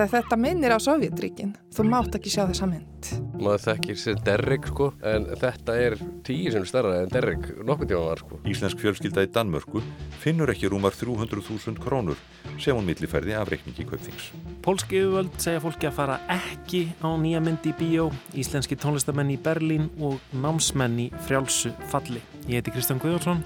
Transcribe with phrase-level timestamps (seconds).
[0.00, 1.52] þegar þetta minnir á Sovjetríkin.
[1.74, 3.08] Þú mátt ekki sjá þessa mynd.
[3.40, 8.02] Maður þekkir sér Derrick sko, en þetta er tíu sem starra en Derrick nokkur tíma
[8.10, 8.40] var sko.
[8.48, 9.82] Íslensk fjölskylda í Danmörku
[10.20, 12.20] finnur ekki rúmar 300.000 krónur
[12.60, 14.30] sem hún milliferði af reikningi kaupþings.
[14.64, 19.40] Pólski yfirvöld segja fólki að fara ekki á nýja myndi í bíó, íslenski tónlistamenn í
[19.40, 22.20] Berlín og námsmenn í frjálsu falli.
[22.48, 23.44] Ég heiti Kristján Guðjónsson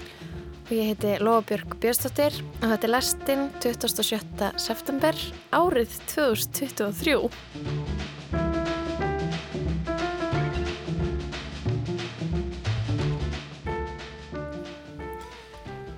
[0.65, 4.53] og ég heiti Lofabjörg Björnstóttir og þetta er lastinn 27.
[4.57, 5.19] september
[5.53, 7.17] árið 2023.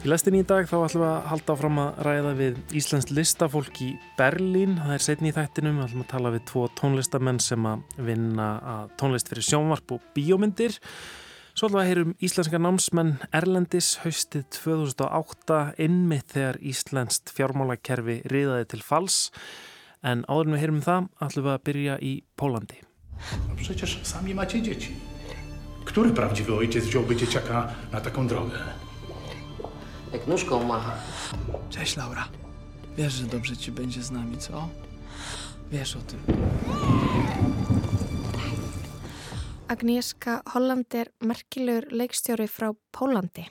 [0.07, 3.81] Í lestin í dag þá ætlum við að halda áfram að ræða við Íslands listafólk
[3.83, 4.77] í Berlín.
[4.79, 8.51] Það er setni í þættinum, við ætlum að tala við tvo tónlistamenn sem að vinna
[8.75, 10.79] að tónlist fyrir sjónvarp og bíómyndir.
[11.57, 19.31] Svo alveg heyrum íslenska námsmenn Erlendis haustið 2008 innmitt þegar Íslenskt fjármálakerfi riðaði til fals
[20.05, 22.83] en áður en við heyrum það ætlum við að byrja í Pólandi.
[23.57, 24.93] Przecież sami macie dzieci.
[25.89, 28.59] Który prawdziwy ojciec wziąłby dzieciaka na taką drogę?
[30.13, 30.95] Jak nóżką macha.
[31.71, 32.29] Cześć Laura.
[32.97, 34.69] Wiesz, że dobrze ci będzie z nami, co?
[35.73, 36.21] Wiesz o tym.
[39.67, 43.49] Agnieszka Holland er merkilegur leikstjóri frá Pólandi.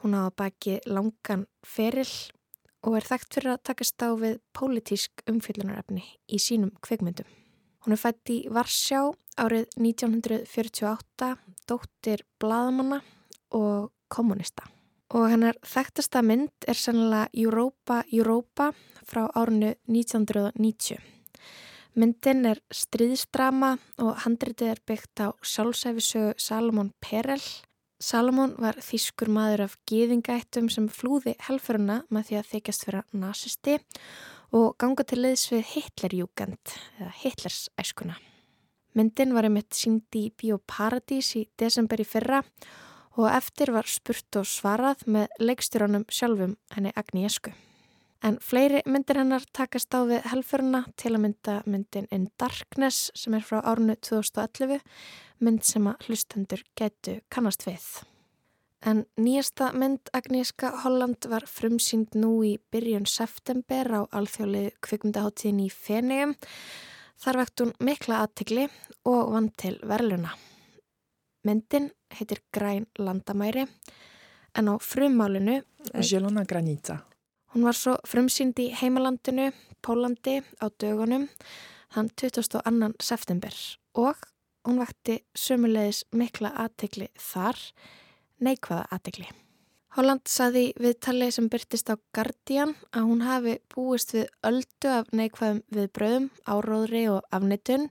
[0.00, 2.32] Hún á að baki langan ferill
[2.80, 6.00] og er þekkt fyrir að takast á við pólitísk umfyllunarefni
[6.32, 7.28] í sínum kveikmyndum.
[7.84, 9.02] Hún er fætt í Varsjá
[9.36, 11.30] árið 1948,
[11.68, 13.02] dóttir bladamanna
[13.52, 14.64] og kommunista.
[15.12, 18.72] Og hennar þekktasta mynd er sannlega Europa Europa
[19.04, 20.96] frá árinu 1990.
[21.96, 27.42] Myndin er stríðstrama og handritið er byggt á sjálfsæfisögu Salomón Perel.
[27.98, 33.78] Salomón var þýskur maður af gýðingættum sem flúði helfuruna með því að þykjast vera nazisti
[34.54, 38.18] og ganga til leiðs við Hitlerjúkend eða Hitlersæskuna.
[38.94, 42.42] Myndin var einmitt sínd í Bíóparadís í desember í fyrra
[43.18, 47.52] og eftir var spurt og svarað með leikstjóranum sjálfum henni Agnieszku.
[48.22, 53.36] En fleiri myndir hennar takast á við helfuruna til að mynda myndin In Darkness sem
[53.38, 54.80] er frá árunu 2011,
[55.38, 57.84] mynd sem að hlustendur getu kannast við.
[58.82, 65.70] En nýjasta mynd Agnieszka Holland var frumsýnd nú í byrjun september á alþjóðlið kvikmyndaháttíðin í
[65.70, 66.36] Fenegum.
[67.18, 68.68] Þar vekt hún mikla aðtegli
[69.10, 70.34] og vann til verluna.
[71.46, 73.66] Myndin heitir Græn landamæri
[74.58, 75.62] en á frummálinu...
[76.02, 77.07] Jelona Granica.
[77.54, 81.28] Hún var svo frumsýnd í heimalandinu, Pólandi, á dögunum,
[81.94, 82.92] þann 22.
[83.00, 83.54] september
[83.96, 84.20] og
[84.68, 87.56] hún vakti sömulegis mikla aðtegli þar,
[88.44, 89.28] neikvæða aðtegli.
[89.96, 95.08] Holland saði við talið sem byrtist á Guardian að hún hafi búist við öldu af
[95.16, 97.88] neikvæðum við bröðum, áróðri og afnitun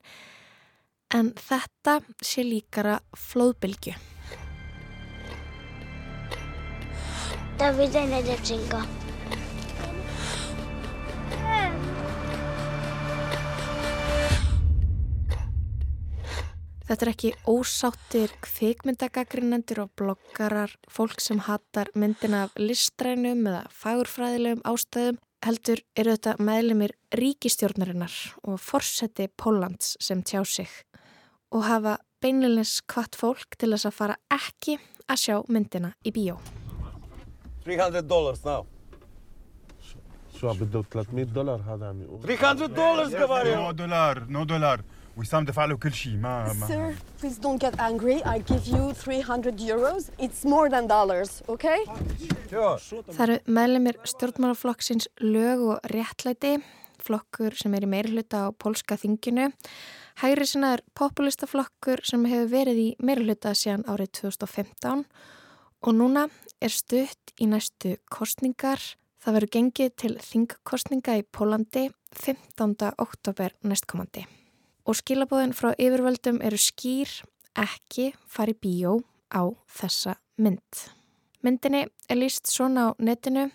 [1.18, 3.98] en þetta sé líkara flóðbylgu.
[7.58, 8.86] Dawid, jedna dziewczynka.
[8.86, 9.07] Þetta
[16.88, 24.62] Þetta er ekki ósáttir kvikmyndagagrínendur og bloggarar, fólk sem hatar myndina af listrænum eða fagurfræðilegum
[24.72, 25.18] ástæðum.
[25.44, 28.16] Heldur eru þetta meðlumir ríkistjórnarinnar
[28.48, 30.72] og forseti Pólans sem tjá sig
[31.52, 34.80] og hafa beinleilins hvart fólk til þess að fara ekki
[35.12, 36.40] að sjá myndina í bíó.
[37.68, 38.64] 300 dollars now.
[40.40, 41.68] Svo að byrja 300 dollars.
[42.24, 43.58] 300 dollars, gafari!
[43.60, 44.88] No dollar, no dollar.
[45.17, 48.23] وسام دفع له كل شيء ما ما Sir, please don't get angry.
[48.25, 50.11] I give you 300 euros.
[50.19, 51.85] It's more than dollars, okay?
[52.51, 56.55] Það eru meðlemið stjórnmálaflokksins lög og réttlæti,
[57.03, 59.51] flokkur sem er í meirhluta á pólska þinginu.
[60.23, 65.07] Hægri sinna er populistaflokkur sem hefur verið í meirhluta síðan árið 2015
[65.83, 66.29] og núna
[66.63, 68.81] er stutt í næstu kostningar.
[69.23, 72.95] Það verður gengið til þingkostninga í Pólandi 15.
[72.99, 74.27] oktober næstkomandi.
[74.88, 77.12] Og skilabóðin frá yfirvöldum eru skýr
[77.60, 80.86] ekki fari bíó á þessa mynd.
[81.44, 83.50] Myndinni er líst svona á netinu,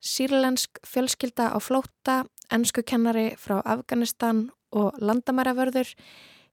[0.00, 5.92] sírlensk fjölskylda á flóta, ennsku kennari frá Afganistan og landamæravörður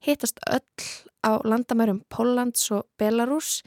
[0.03, 0.85] hitast öll
[1.23, 3.61] á landamærum Póllands og Belarus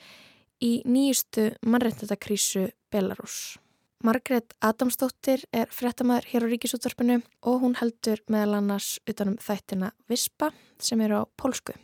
[0.61, 3.57] í nýjustu mannreitndakrísu Belarus.
[4.05, 10.51] Margret Adamsdóttir er frettamæður hér á Ríkisútvarpinu og hún heldur meðal annars utanum þættina Vispa
[10.79, 11.77] sem eru á pólsku.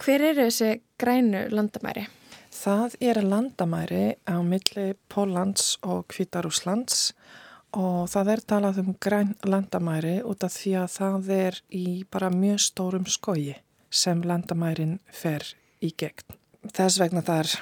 [0.00, 2.06] Hver eru þessi grænu landamæri?
[2.50, 7.12] Það er landamæri á milli Póllands og Kvítarúslands
[7.76, 12.30] og það er talað um græn landamæri út af því að það er í bara
[12.34, 13.54] mjög stórum skoji
[13.90, 15.44] sem landamærin fer
[15.82, 16.34] í gegn.
[16.74, 17.52] Þess vegna það er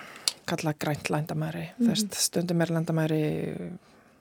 [0.48, 1.64] kallað grænt landamæri.
[1.78, 1.90] Mm.
[1.90, 3.22] Þess stundum er landamæri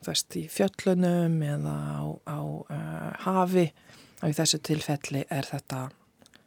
[0.06, 3.68] þess í fjöllunum eða á, á uh, hafi
[4.22, 5.88] og í þessu tilfelli er þetta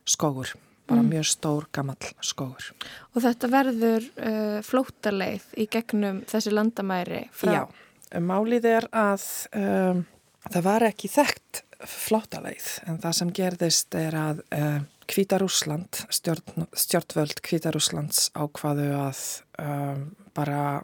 [0.08, 0.54] skógur
[0.90, 1.10] bara mm.
[1.12, 2.70] mjög stór gammal skógur.
[3.14, 7.52] Og þetta verður uh, flótaleið í gegnum þessi landamæri frá?
[7.54, 7.62] Já,
[8.18, 10.04] málið er að um,
[10.48, 14.80] það var ekki þekkt flótaleið en það sem gerðist er að uh,
[15.10, 19.20] Kvítarúsland, stjórn, stjórnvöld Kvítarúslands ákvaðu að
[19.58, 20.04] um,
[20.36, 20.82] bara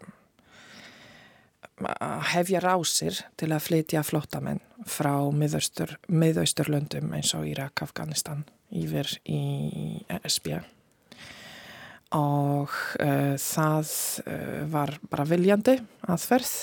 [2.32, 8.43] hefja rásir til að flytja flótamenn frá miðausturlöndum eins og Írak, Afganistan
[8.75, 9.43] yfir í
[10.25, 10.56] SB
[12.17, 13.93] og uh, það
[14.26, 15.76] uh, var bara viljandi
[16.08, 16.55] aðferð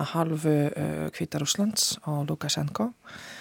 [0.00, 2.92] að halvu uh, Kvítarúslands og Lukashenko.
[2.94, 3.38] og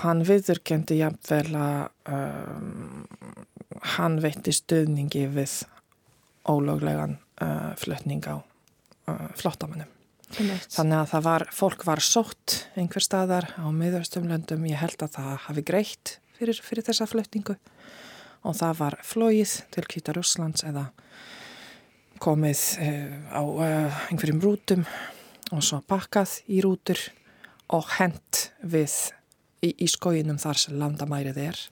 [0.00, 3.04] hann viðurkendi jafnvel að um,
[3.96, 5.60] hann veitti stöðningi við
[6.48, 7.18] ólöglegan
[7.80, 8.42] flutning á
[9.38, 9.90] flottamennum.
[10.34, 15.32] Þannig að það var, fólk var sótt einhver staðar á miðaustumlöndum, ég held að það
[15.46, 17.56] hafi greitt fyrir, fyrir þessa flutningu.
[18.44, 20.88] Og það var flóið til Kvítar Úslands eða
[22.24, 24.84] komið uh, á uh, einhverjum rútum
[25.52, 27.00] og svo pakkað í rútur
[27.74, 28.92] og hent við
[29.64, 31.62] í, í skóinum þar sem landamærið er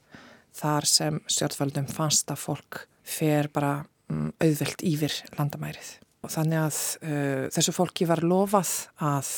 [0.56, 5.96] þar sem stjórnvöldum fannst að fólk fer bara um, auðvelt yfir landamærið.
[6.22, 8.72] Og þannig að uh, þessu fólki var lofað
[9.02, 9.32] að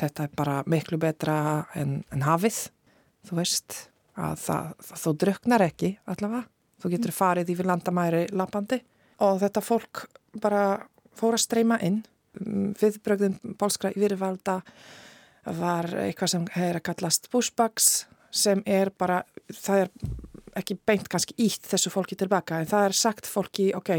[0.00, 1.36] þetta er bara miklu betra
[1.78, 2.66] en, en hafið,
[3.28, 3.78] þú veist
[4.20, 4.42] að
[5.00, 6.44] þú druknar ekki allavega,
[6.82, 8.80] þú getur farið yfir landamæri lappandi.
[9.24, 10.06] Og þetta fólk
[10.40, 10.64] bara
[11.16, 12.02] fór að streyma inn.
[12.80, 14.60] Viðbrögðum bólskra yfirvalda
[15.58, 17.90] var eitthvað sem er að kallast pushbacks
[18.30, 19.92] sem er bara, það er
[20.60, 23.94] ekki beint kannski ítt þessu fólki tilbaka en það er sagt fólki, ok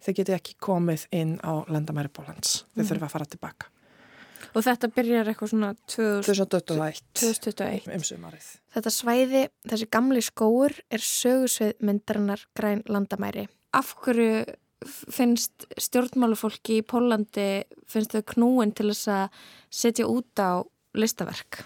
[0.00, 2.88] þeir geti ekki komið inn á landamæri Pólans, þeir mm.
[2.90, 3.70] þurfa að fara tilbaka
[4.56, 7.92] Og þetta byrjar eitthvað svona 2021, 2021.
[7.94, 8.48] um sumarið.
[8.74, 13.46] Þetta svæði, þessi gamli skóur, er sögursvið myndarinnar græn landamæri.
[13.76, 14.42] Af hverju
[15.12, 19.40] finnst stjórnmálufólki í Pólandi, finnst þau knúin til þess að
[19.82, 20.64] setja út á
[20.98, 21.64] listaverk?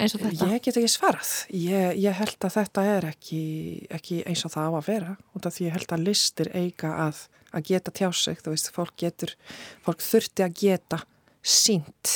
[0.00, 0.48] eins og þetta?
[0.54, 1.32] Ég get ekki svarað.
[1.54, 3.42] Ég, ég held að þetta er ekki,
[3.92, 7.24] ekki eins og það á að vera af því ég held að listir eiga að,
[7.56, 8.40] að geta tjá sig.
[8.40, 9.34] Þú veist, fólk getur,
[9.86, 11.02] fólk þurfti að geta
[11.40, 12.14] sínt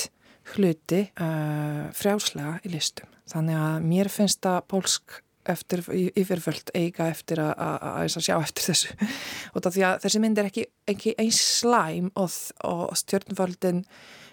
[0.55, 3.11] hluti uh, frjáslega í listum.
[3.33, 5.83] Þannig að mér finnst að pólsk eftir
[6.17, 8.95] yfirvöld eiga eftir að, að, að sjá eftir þessu
[9.53, 13.83] og því að þessi mynd er ekki, ekki eins slæm og, og stjórnvöldin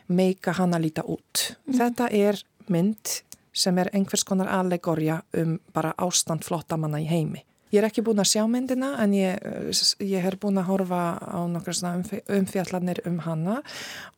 [0.07, 1.51] meika hann að líta út.
[1.67, 1.77] Mm.
[1.77, 3.21] Þetta er mynd
[3.53, 7.43] sem er einhvers konar allegorja um bara ástand flottamanna í heimi.
[7.71, 9.37] Ég er ekki búin að sjá myndina en ég,
[10.03, 11.77] ég er búin að horfa á nokkur
[12.35, 13.61] umfjallanir um hanna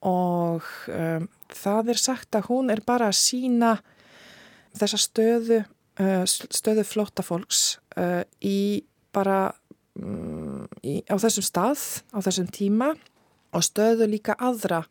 [0.02, 3.76] og um, það er sagt að hún er bara að sína
[4.74, 5.60] þessa stöðu,
[6.02, 7.62] uh, stöðu flottafólks
[8.02, 8.82] uh, í
[9.14, 9.54] bara
[10.02, 12.96] um, í, á þessum stað, á þessum tíma
[13.54, 14.82] og stöðu líka aðra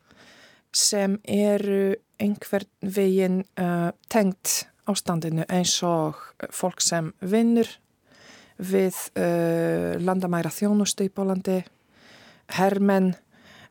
[0.72, 6.18] sem eru einhvern veginn uh, tengt ástandinu eins og
[6.54, 7.68] fólk sem vinnur
[8.62, 11.60] við uh, landamæra þjónustu í Bólandi,
[12.58, 13.12] hermenn,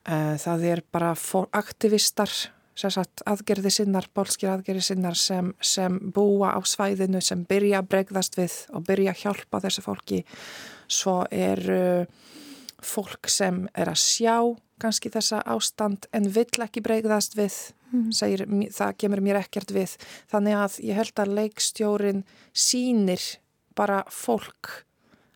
[0.07, 1.13] uh, það er bara
[1.57, 2.31] aktivistar,
[2.81, 8.57] aðgerði sinnar, bólskir aðgerði sinnar sem, sem búa á svæðinu, sem byrja að bregðast við
[8.73, 10.21] og byrja að hjálpa þessu fólki.
[10.91, 11.61] Svo er
[12.81, 14.37] fólk sem er að sjá
[14.81, 17.57] kannski þessa ástand en vill ekki bregðast við,
[17.91, 18.07] mm.
[18.15, 19.95] segir, það kemur mér ekkert við.
[20.31, 22.23] Þannig að ég held að leikstjórin
[22.53, 23.27] sínir
[23.77, 24.83] bara fólk,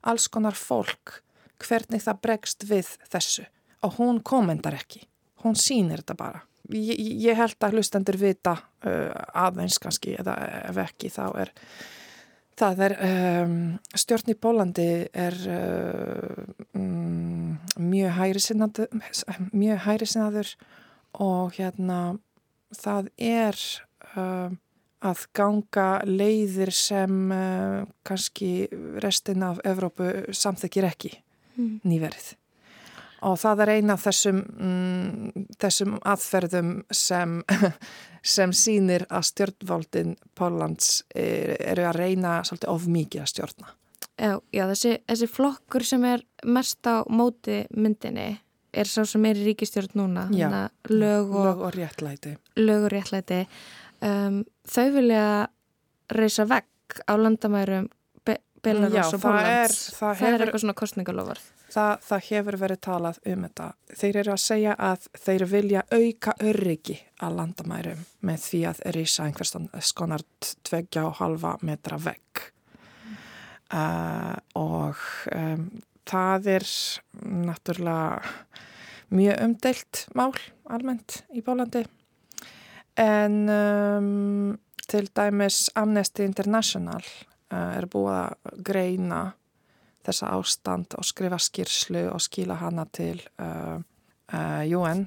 [0.05, 1.21] alls konar fólk,
[1.63, 3.45] hvernig það bregst við þessu
[3.85, 5.03] og hún komendar ekki,
[5.45, 6.41] hún sínir þetta bara.
[6.73, 10.33] Ég, ég held að hlustendur vita uh, aðeins kannski eða
[10.71, 11.51] ef ekki þá er
[12.59, 13.55] það er um,
[13.95, 15.35] stjórn í Pólandi er
[16.75, 18.11] um, mjög
[19.85, 20.55] hæri sinnaður
[21.23, 21.99] og hérna
[22.75, 23.59] það er
[24.15, 24.55] um,
[25.05, 28.67] að ganga leiðir sem uh, kannski
[29.03, 31.11] restin af Evrópu samþekir ekki
[31.57, 31.79] mm.
[31.85, 32.33] nýverið.
[33.25, 37.39] Og það er eina af þessum, mm, þessum aðferðum sem,
[38.25, 43.73] sem sínir að stjórnvaldin Pólans er, eru að reyna svolítið of mikið að stjórna.
[44.15, 48.29] Já, já þessi, þessi flokkur sem er mest á móti myndinni
[48.75, 50.49] er sá sem er í ríkistjórn núna Já,
[50.91, 52.35] lög og, lög og réttlæti.
[52.59, 53.43] Lög og réttlæti.
[54.03, 55.25] Um, þau vilja
[56.11, 57.87] reysa vegg á landamærum
[58.65, 61.43] Belarus og það Pólans er- það, það er eitthvað svona kostningalofar
[61.75, 63.65] Það, það hefur verið talað um þetta.
[63.99, 66.95] Þeir eru að segja að þeir vilja auka öryggi
[67.25, 69.51] að landamærum með því að rýsa einhvers
[69.89, 70.23] skonar
[70.69, 72.45] tveggja og halva metra vegg.
[73.73, 75.01] Uh, og
[75.33, 75.65] um,
[76.07, 76.67] það er
[77.49, 78.35] náttúrulega
[79.15, 80.31] mjög umdelt mál
[80.69, 81.83] almennt í Bólandi.
[83.01, 84.57] En um,
[84.87, 87.03] til dæmis Amnesty International
[87.51, 89.19] er búið að greina
[90.05, 93.77] þessa ástand og skrifa skýrslu og skila hana til uh,
[94.33, 95.05] uh, UN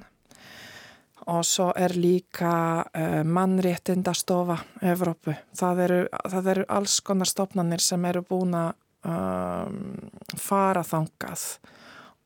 [1.29, 2.85] og svo er líka
[3.27, 5.35] mannréttindastofa Evrópu.
[5.53, 5.97] Það eru,
[6.31, 8.71] það eru alls konar stofnanir sem eru búin að
[9.05, 9.75] um,
[10.39, 11.43] fara þangað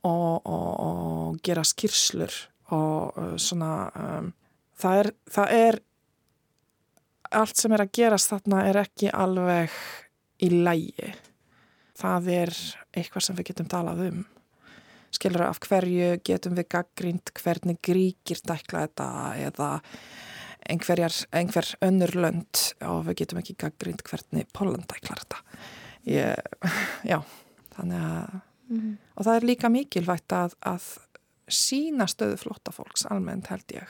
[0.07, 2.37] og, og, og gera skýrslur
[2.73, 4.31] og svona um,
[4.79, 5.79] það, er, það er
[7.33, 9.75] allt sem er að gerast þarna er ekki alveg
[10.43, 11.13] í lægi
[11.99, 12.53] það er
[12.93, 14.21] eitthvað sem við getum talað um.
[15.13, 19.09] Skilur af hverju getum við gaggrínt hvernig gríkir dækla þetta
[19.45, 19.69] eða
[20.73, 25.43] einhverjar, einhver önnur lönd og við getum ekki gaggrínt hvernig Póland dæklar þetta.
[26.09, 26.65] Ég,
[27.11, 27.21] já,
[27.77, 28.41] þannig að
[28.73, 28.97] Mhm.
[29.17, 30.85] og það er líka mikilvægt að, að
[31.51, 33.89] sína stöðu flotta fólks almennt held ég.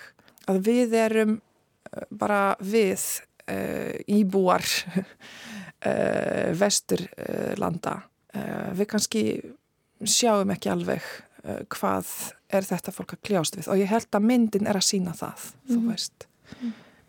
[0.50, 3.04] Að við erum eh, bara við
[3.48, 4.66] uh, íbúar
[6.60, 7.96] vesturlanda
[8.36, 9.24] uh, við kannski
[10.04, 11.02] sjáum ekki alveg
[11.44, 12.12] uh, hvað
[12.54, 15.48] er þetta fólk að kljást við og ég held að myndin er að sína það
[15.70, 15.90] þú Mhm.
[15.92, 16.28] veist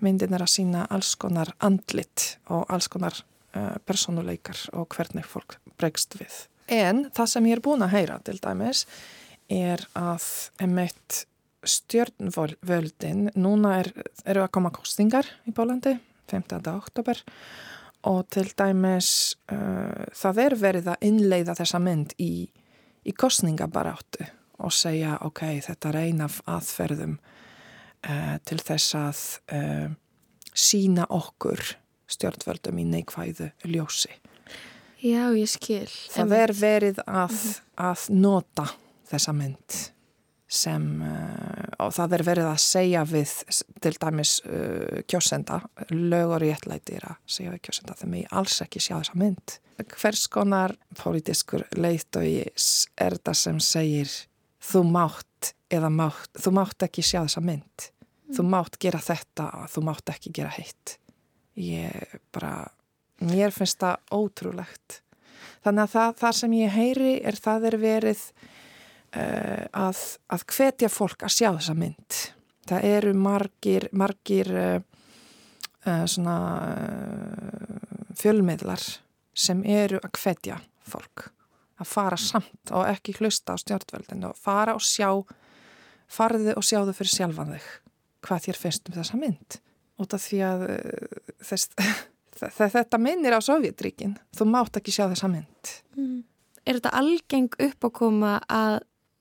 [0.05, 3.23] myndin er að sína alls konar andlit og alls konar
[3.87, 6.35] personuleikar og hvernig fólk bregst við
[6.75, 8.85] en það sem ég er búin að heyra til dæmis
[9.49, 10.25] er að
[10.65, 11.21] emitt
[11.65, 13.91] stjörnvöldin núna er,
[14.27, 15.95] eru að koma kostingar í Bólandi
[16.31, 16.61] 15.
[16.75, 17.21] oktober
[18.11, 19.11] og til dæmis
[19.53, 22.49] uh, það er verið að innleiða þessa mynd í,
[23.05, 24.27] í kostningabaráttu
[24.65, 29.23] og segja ok, þetta er ein af aðferðum uh, til þess að
[29.57, 29.89] uh,
[30.55, 31.65] sína okkur
[32.15, 34.13] stjórnvöldum í neikvæðu ljósi.
[35.05, 35.89] Já, ég skil.
[36.13, 37.41] Það er verið að,
[37.81, 38.69] að nota
[39.11, 39.81] þessa mynd
[40.55, 43.33] sem, uh, og það er verið að segja við
[43.83, 45.61] til dæmis uh, kjósenda,
[45.93, 49.57] lög og réttlæti er að segja við kjósenda þegar mig alls ekki sjá þessa mynd.
[49.99, 52.45] Hvers konar pólitískur leiðtói
[53.03, 54.13] er það sem segir
[54.65, 57.89] þú mátt eða mátt, þú mátt ekki sjá þessa mynd.
[58.35, 60.97] Þú mátt gera þetta, þú mátt ekki gera heitt.
[61.61, 62.65] Ég bara,
[63.23, 65.01] mér finnst það ótrúlegt.
[65.65, 68.25] Þannig að það, það sem ég heyri er það er verið
[69.15, 70.01] að,
[70.33, 72.19] að hvetja fólk að sjá þessa mynd.
[72.69, 74.81] Það eru margir, margir uh,
[75.85, 76.37] uh, svona
[78.19, 78.83] fjölmiðlar
[79.35, 81.29] sem eru að hvetja fólk
[81.83, 85.11] að fara samt og ekki hlusta á stjórnveldinu og fara og sjá,
[86.07, 87.71] farðu og sjáðu fyrir sjálfan þig
[88.25, 89.59] hvað þér finnst um þessa mynd.
[90.01, 90.63] Út af því að
[91.45, 91.69] þess,
[92.77, 94.17] þetta minnir á Sovjetríkin.
[94.35, 95.75] Þú mátt ekki sjá þessa mynd.
[95.99, 96.23] Mm.
[96.65, 98.79] Er þetta algeng uppákoma að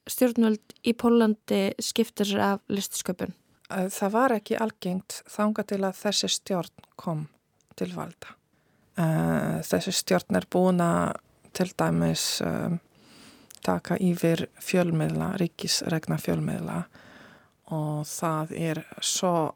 [0.09, 3.33] stjórnvöld í Pólandi skipta sér af listsköpun?
[3.69, 7.27] Það var ekki algengt þanga til að þessi stjórn kom
[7.79, 8.35] til valda.
[9.65, 11.15] Þessi stjórn er búin að
[11.53, 12.25] til dæmis
[13.63, 16.83] taka yfir fjölmiðla, ríkisregna fjölmiðla
[17.73, 19.53] og það er svo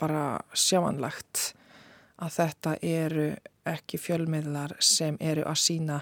[0.00, 1.52] bara sjáanlegt
[2.20, 3.28] að þetta eru
[3.68, 6.00] ekki fjölmiðlar sem eru að sína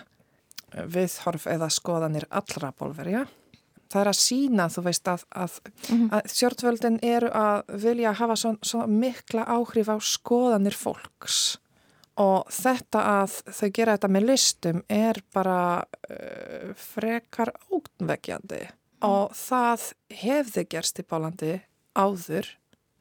[0.72, 3.26] viðhorf eða skoðanir allra bólverja.
[3.88, 6.08] Það er að sína, þú veist, að, að, mm -hmm.
[6.12, 11.58] að stjórnvöldin eru að vilja hafa svo, svo mikla áhrif á skoðanir fólks
[12.18, 19.06] og þetta að þau gera þetta með listum er bara uh, frekar ógnvegjandi mm.
[19.06, 19.92] og það
[20.22, 21.60] hefði gerst í Pálandi
[21.94, 22.50] áður,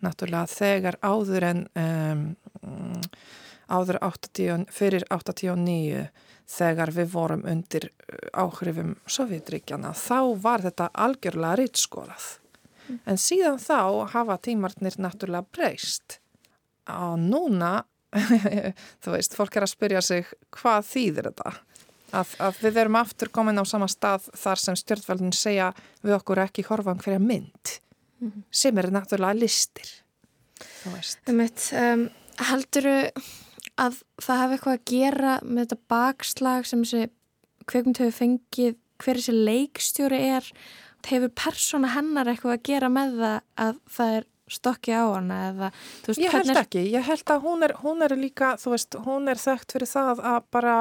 [0.06, 2.24] náttúrulega þegar áður en um,
[3.68, 6.08] áður 80, fyrir 89
[6.48, 7.90] þegar við vorum undir
[8.38, 12.28] áhrifum Sovjetríkjana, þá var þetta algjörlega rýtskoðað.
[12.88, 13.00] Mm.
[13.12, 13.80] En síðan þá
[14.14, 16.20] hafa tímarnir náttúrulega breyst.
[16.94, 17.82] Og núna,
[19.04, 21.56] þú veist, fólk er að spyrja sig hvað þýðir þetta?
[22.16, 25.74] Að, að við erum aftur komin á sama stað þar sem stjórnveldin segja
[26.06, 27.74] við okkur ekki horfa um hverja mynd,
[28.24, 28.46] mm.
[28.48, 29.92] sem er náttúrulega listir.
[30.58, 31.68] Þú veist.
[31.76, 32.08] Um,
[32.48, 32.96] Helduru
[33.78, 37.10] að það hefði eitthvað að gera með þetta bakslag sem þessi
[37.68, 40.50] kveikmynd hefur fengið hver þessi leikstjóri er
[41.08, 45.70] hefur persóna hennar eitthvað að gera með það að það er stokki á hana eða,
[46.08, 46.60] veist, Ég held er...
[46.64, 49.92] ekki, ég held að hún er, hún er líka, þú veist, hún er þekkt fyrir
[49.92, 50.76] það að bara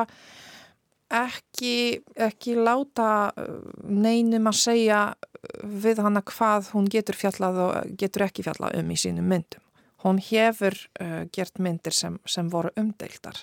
[1.17, 1.75] ekki,
[2.29, 5.03] ekki láta uh, neinum að segja
[5.63, 9.66] við hana hvað hún getur fjallað og getur ekki fjallað um í sínum myndum.
[10.07, 13.41] Hún hefur uh, gert myndir sem, sem voru umdeildar.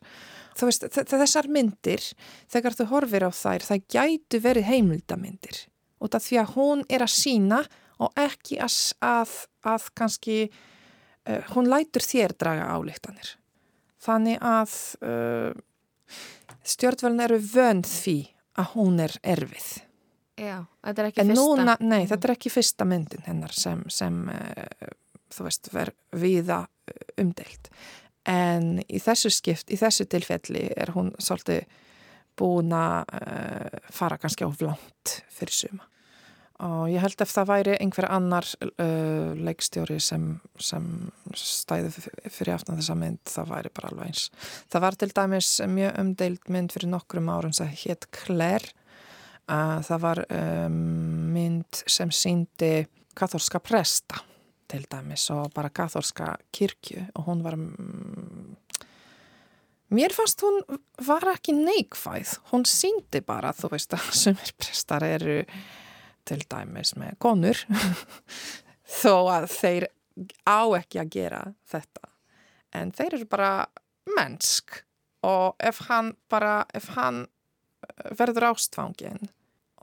[0.56, 2.04] Þú veist, þessar myndir,
[2.52, 5.64] þegar þú horfir á þær, það gætu verið heimildamindir.
[6.04, 7.64] Út af því að hún er að sína
[8.04, 9.36] og ekki að, að,
[9.76, 10.38] að kannski,
[11.28, 13.36] uh, hún lætur þér draga álíktanir.
[14.04, 15.52] Þannig að uh,
[16.68, 18.18] stjórnvælun eru vönd því
[18.60, 19.70] að hún er erfið.
[20.40, 21.46] Já, þetta er ekki en fyrsta.
[21.46, 24.92] Núna, nei, þetta er ekki fyrsta myndin hennar sem, sem uh,
[25.34, 26.64] þú veist, verð viða
[27.22, 27.72] umdeilt.
[28.30, 31.66] En í þessu skipt, í þessu tilfelli er hún svolítið
[32.40, 35.90] búin að uh, fara kannski á vlant fyrir suma.
[36.64, 40.86] Og ég held ef það væri einhver annar uh, leikstjóri sem, sem
[41.36, 41.92] stæði
[42.32, 44.28] fyrir aftan þessa mynd, það væri bara alveg eins.
[44.72, 48.72] Það var til dæmis mjög umdeilt mynd fyrir nokkrum árum sem hétt Claire.
[49.44, 50.78] Uh, það var um,
[51.36, 52.86] mynd sem síndi
[53.20, 54.24] katholska presta
[54.74, 58.56] til dæmis og bara katholska kirkju og hún var mm,
[59.94, 60.62] mér fannst hún
[61.06, 62.40] var ekki neikvæð.
[62.50, 65.44] Hún síndi bara þú veist að sumir prestar eru
[66.26, 67.60] til dæmis með konur
[69.02, 69.88] þó að þeir
[70.50, 72.10] á ekki að gera þetta.
[72.74, 73.54] En þeir eru bara
[74.18, 74.82] mennsk
[75.24, 79.30] og ef hann bara ef hann eh, verður ástfangin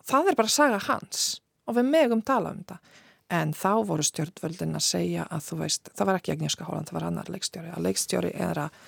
[0.05, 1.29] það er bara að saga hans
[1.69, 2.79] og við megum tala um þetta
[3.31, 6.99] en þá voru stjórnvöldin að segja að þú veist, það var ekki Agnieszka Holland, það
[6.99, 8.81] var annar leikstjóri, að leikstjóri er að,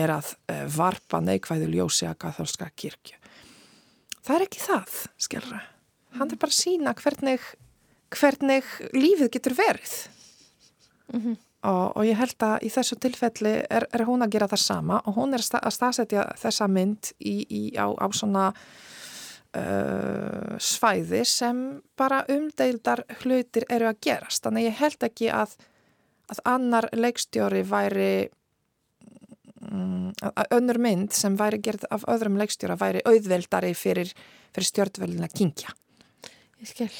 [0.00, 3.16] er að eh, varpa neikvæðu ljósi að katholska kirkju.
[4.20, 5.62] Það er ekki það, skilra.
[6.18, 7.44] Hann er bara að sína hvernig,
[8.12, 9.94] hvernig lífið getur verið.
[11.08, 11.36] Mm -hmm.
[11.70, 15.00] og, og ég held að í þessu tilfelli er, er hún að gera það sama
[15.08, 18.52] og hún er að staðsetja þessa mynd í, í, á, á svona
[19.56, 21.60] uh, svæði sem
[21.98, 24.42] bara umdeildar hlutir eru að gerast.
[24.44, 25.54] Þannig ég held ekki að,
[26.32, 28.12] að annar leikstjóri væri
[29.70, 34.12] um, að önnur mynd sem væri gerð af öðrum leikstjóra væri auðveldari fyrir,
[34.54, 35.76] fyrir stjórnvöldin að kingja.
[36.58, 36.90] Ég skil.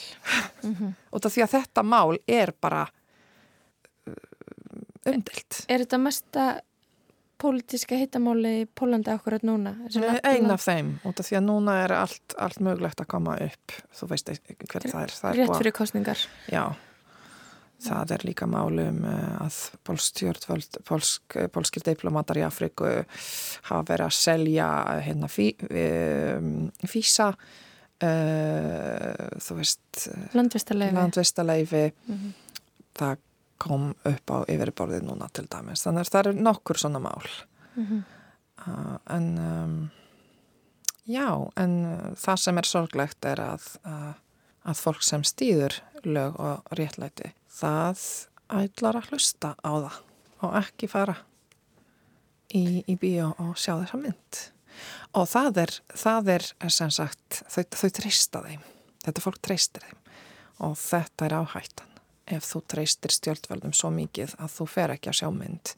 [0.62, 0.94] Mm -hmm.
[1.10, 2.86] Og því að þetta mál er bara
[4.06, 4.14] uh,
[5.04, 5.64] umdeilt.
[5.68, 6.60] Er þetta mesta
[7.38, 9.74] pólitíska hittamáli í Pólandi akkurat núna?
[10.26, 13.78] Einn af þeim, út af því að núna er allt, allt mögulegt að koma upp
[13.98, 16.64] þú veist hver það er, það er Rétt fyrir kostningar Já,
[17.84, 22.90] það er líka máli um eh, að pólstjórnvöld pólsk, pólskir diplomatar í Afriku
[23.70, 24.68] hafa verið að selja
[25.06, 25.52] hérna fí,
[26.90, 27.32] físa
[28.02, 32.32] uh, þú veist landvistaleifi mm -hmm.
[32.98, 33.16] það
[33.58, 35.84] kom upp á yfirborðið núna til dæmis.
[35.86, 37.28] Þannig að það er nokkur svona mál.
[37.74, 38.02] Mm -hmm.
[38.66, 39.90] uh, en um,
[41.04, 41.74] já, en
[42.16, 44.12] það sem er sorglegt er að, uh,
[44.64, 47.98] að fólk sem stýður lög og réttlæti, það
[48.48, 50.02] ætlar að hlusta á það
[50.40, 51.16] og ekki fara
[52.54, 54.52] í, í bíó og sjá þessa mynd.
[55.12, 58.60] Og það er, það er sem sagt, þau, þau treysta þeim.
[59.04, 59.98] Þetta fólk treystir þeim
[60.58, 61.97] og þetta er áhættan
[62.28, 65.74] ef þú treystir stjórnvöldum svo mikið að þú fer ekki að sjá mynd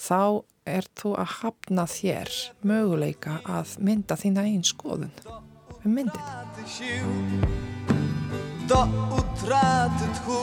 [0.00, 0.22] þá
[0.68, 2.32] er þú að hafna þér
[2.66, 5.12] möguleika að mynda þína einn skoðun
[5.82, 7.50] um myndin
[8.68, 8.86] Do
[9.18, 10.42] utraty tchu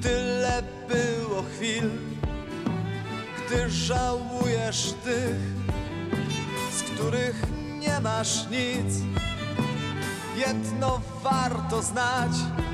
[0.00, 1.90] Tyle było chwil
[3.36, 5.42] Gdy żałujesz tych
[6.72, 7.42] Z których
[7.80, 9.02] nie masz nic
[10.36, 12.65] Jedno warto znać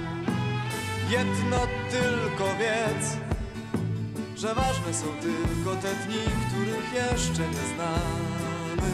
[1.12, 1.59] Jedno
[1.90, 3.16] tylko wiedz,
[4.37, 8.92] że ważne są tylko te dni, których jeszcze nie znamy.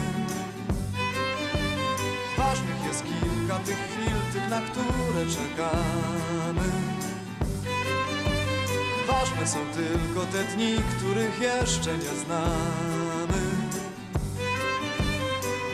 [2.37, 6.69] Ważnych jest kilka tych chwil, tych, na które czekamy.
[9.07, 13.41] Ważne są tylko te dni, których jeszcze nie znamy.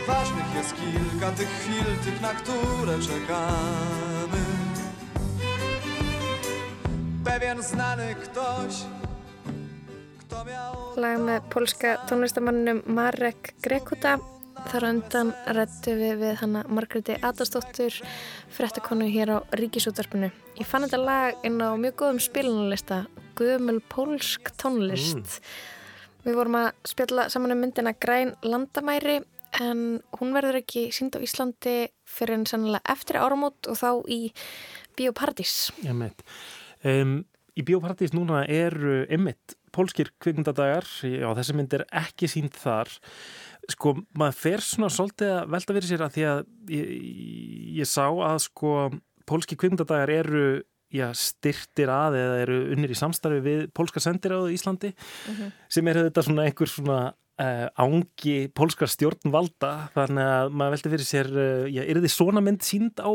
[0.07, 4.44] Ważnych jest kilka tych chwil, tych, na które czekamy
[7.25, 8.73] pewien znany ktoś
[10.19, 10.73] kto miał...
[10.95, 14.17] Lag með polska tónlistamannum Marek Grekuta
[14.69, 17.97] þar undan rættu við við hanna Margreði Adastóttur
[18.53, 23.05] frettakonu hér á Ríkisútvarpinu ég fann þetta lag inn á mjög góðum spilunarlista
[23.39, 26.27] Guðmjöl Pólsk tónlist mm.
[26.27, 29.23] við vorum að spjalla saman um myndina Græn Landamæri
[29.63, 29.81] en
[30.19, 34.19] hún verður ekki sínd á Íslandi fyrir en sannlega eftir áramót og þá í
[34.95, 35.73] Bíóparadís.
[35.83, 36.21] Ég meit.
[36.85, 37.23] Um,
[37.55, 42.91] í Bíóparadís núna eru ymmit pólskir kvikmyndadagar, já þessi mynd er ekki sínd þar.
[43.71, 46.39] Sko maður fer svona svolítið að velta fyrir sér að því að
[46.75, 46.93] ég,
[47.81, 48.71] ég sá að sko
[49.27, 50.45] pólski kvikmyndadagar eru
[50.93, 55.53] já, styrtir að eða eru unnir í samstarfi við pólska sendir á Íslandi mm -hmm.
[55.69, 56.99] sem er þetta svona einhver svona
[57.41, 62.41] uh, ángi pólskar stjórnvalda þannig að maður velta fyrir sér, uh, já, er þið svona
[62.41, 63.11] mynd sínd á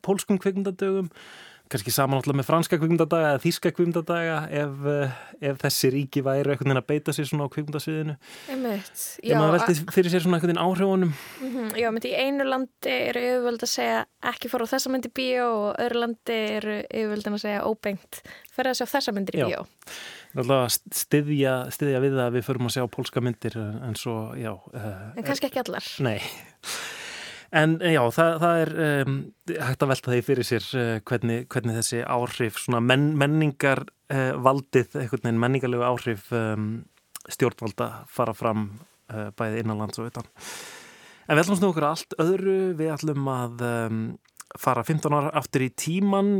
[0.00, 1.10] pólskum kvikmyndadögum
[1.72, 5.16] kannski samanallega með franska kvikmyndadaga eða þíska kvikmyndadaga ef, eh,
[5.50, 8.16] ef þessi ríki væri eitthvað að beita sér svona á kvikmyndasviðinu.
[8.52, 11.14] Einmitt, já, ef maður velti fyrir sér svona eitthvað áhrifunum.
[11.14, 14.92] Mm -hmm, Já, myndi í einu landi eru yfirvöld að segja ekki fór á þessa
[14.92, 19.38] myndi bíó og öðru landi eru yfirvöldin að segja óbengt fyrir að sjá þessa myndir
[19.38, 19.66] í bíó.
[20.68, 25.24] Stiðja, stiðja við að við förum að sjá pólska myndir en svo, já uh, En
[25.24, 25.84] kannski ekki allar.
[26.04, 26.20] Nei
[27.56, 29.14] En já, það, það er um,
[29.48, 34.34] hægt að velta því fyrir sér uh, hvernig, hvernig þessi áhrif, svona men, menningar uh,
[34.44, 36.68] valdið, einhvern veginn menningarlegu áhrif um,
[37.32, 38.66] stjórnvalda fara fram
[39.14, 40.28] uh, bæði innanlands og utan.
[41.28, 44.02] En við ætlum snú okkur allt öðru, við ætlum að um,
[44.60, 46.34] fara 15 ára aftur í tíman,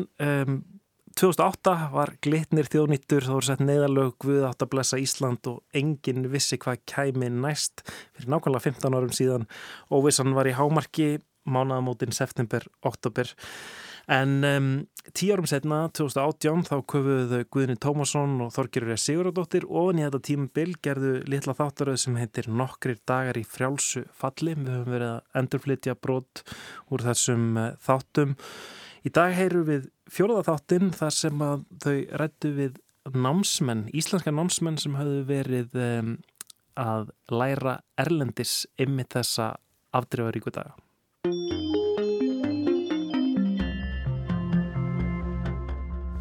[1.19, 6.29] 2008 var glitnir þjóðnýttur, þá voru sett neðalög Guð átt að blessa Ísland og enginn
[6.31, 7.83] vissi hvað kæmi næst
[8.15, 9.49] fyrir nákvæmlega 15 árum síðan.
[9.91, 11.09] Óvissan var í hámarki
[11.43, 13.35] mánaðamótin september-oktober.
[14.15, 14.71] En um,
[15.11, 20.71] tíu árum setna, 2018, þá köfuðu Guðni Tómasson og Þorgerur Sigurðardóttir ofan í þetta tímabil
[20.87, 24.55] gerðu litla þáttaröð sem heitir Nokkrir dagar í frjálsu falli.
[24.55, 26.47] Við höfum verið að endurflytja brot
[26.95, 28.39] úr þessum uh, þáttum.
[29.09, 32.75] Í dag heyru við fjóruðaþáttinn þar sem að þau rættu við
[33.09, 36.11] námsmenn, íslenska námsmenn sem hafðu verið um,
[36.77, 39.47] að læra erlendis ymmið þessa
[39.97, 40.77] afdreifaríku daga.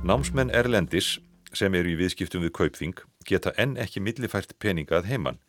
[0.07, 1.17] Námsmenn erlendis
[1.51, 5.41] sem eru í viðskiptum við kaupþing geta enn ekki millifært peninga að heimann.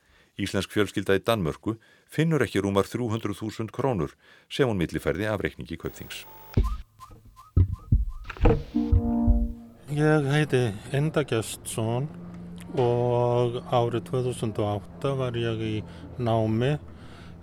[0.42, 1.78] Íslensk fjölskylda í Danmörku
[2.10, 4.18] finnur ekki rúmar 300.000 krónur
[4.50, 6.24] sem hún millifærði af reikningi kaupþings.
[8.48, 10.60] Ég heiti
[10.96, 12.06] Enda Gjestsson
[12.80, 15.72] og árið 2008 var ég í
[16.16, 16.70] námi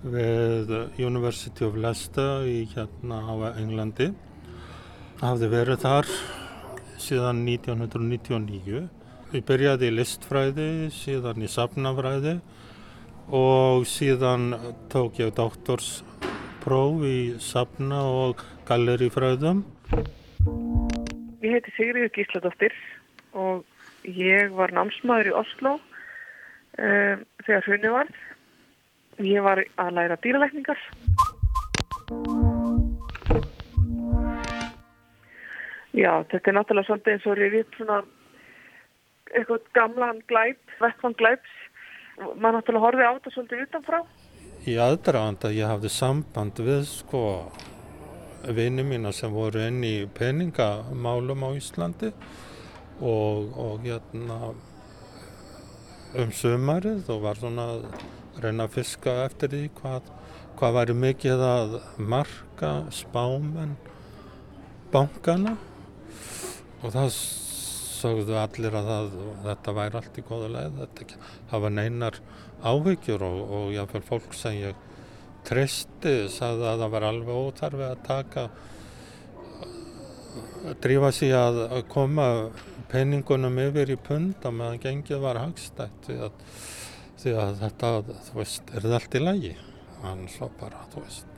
[0.02, 4.10] við University of Leicester í hérna á Englandi.
[5.22, 6.10] Hafði verið þar
[6.98, 8.89] síðan 1999.
[9.38, 12.39] Ég byrjaði í listfræði, síðan í safnafræði
[13.30, 14.58] og síðan
[14.89, 19.68] tók ég doktorspróf í safna og gallerifræðum.
[21.45, 22.73] Ég heiti Sigriður Gísladóttir
[23.38, 28.15] og ég var námsmaður í Oslo um, þegar hrunni varð.
[29.21, 30.81] Ég var að læra dýralækningar.
[35.93, 37.99] Já, þetta er náttúrulega svolítið eins og rifið svona
[39.36, 41.55] eitthvað gamlan glæp, vettfann glæps.
[42.17, 44.01] Maður náttúrulega horfið á þetta svolítið utanfrá.
[44.65, 47.23] Í aðdraðanda ég hafði samband við sko
[48.53, 52.12] vini mína sem voru inn í peningamálum á Íslandi
[53.01, 54.53] og, og hérna
[56.15, 57.88] um sumarið og var svona að
[58.43, 60.12] reyna að fiska eftir því hvað,
[60.60, 63.75] hvað væri mikið að marka spámen
[64.93, 65.55] bankana.
[66.84, 69.13] Og það sagðu allir að það,
[69.45, 72.19] þetta væri allt í goða leið, þetta ekki hafa neinar
[72.65, 74.84] áhyggjur og, og jáfnveil fólk sem ég
[75.45, 78.45] treysti sagði að það var alveg óþarfi að taka
[80.65, 82.25] að drífa sér að, að koma
[82.91, 86.41] penningunum yfir í pund að meðan gengið var hagstætt því að,
[87.21, 87.91] því að þetta,
[88.29, 89.53] þú veist, er það allt í lagi?
[90.05, 91.31] En svo bara, þú veist.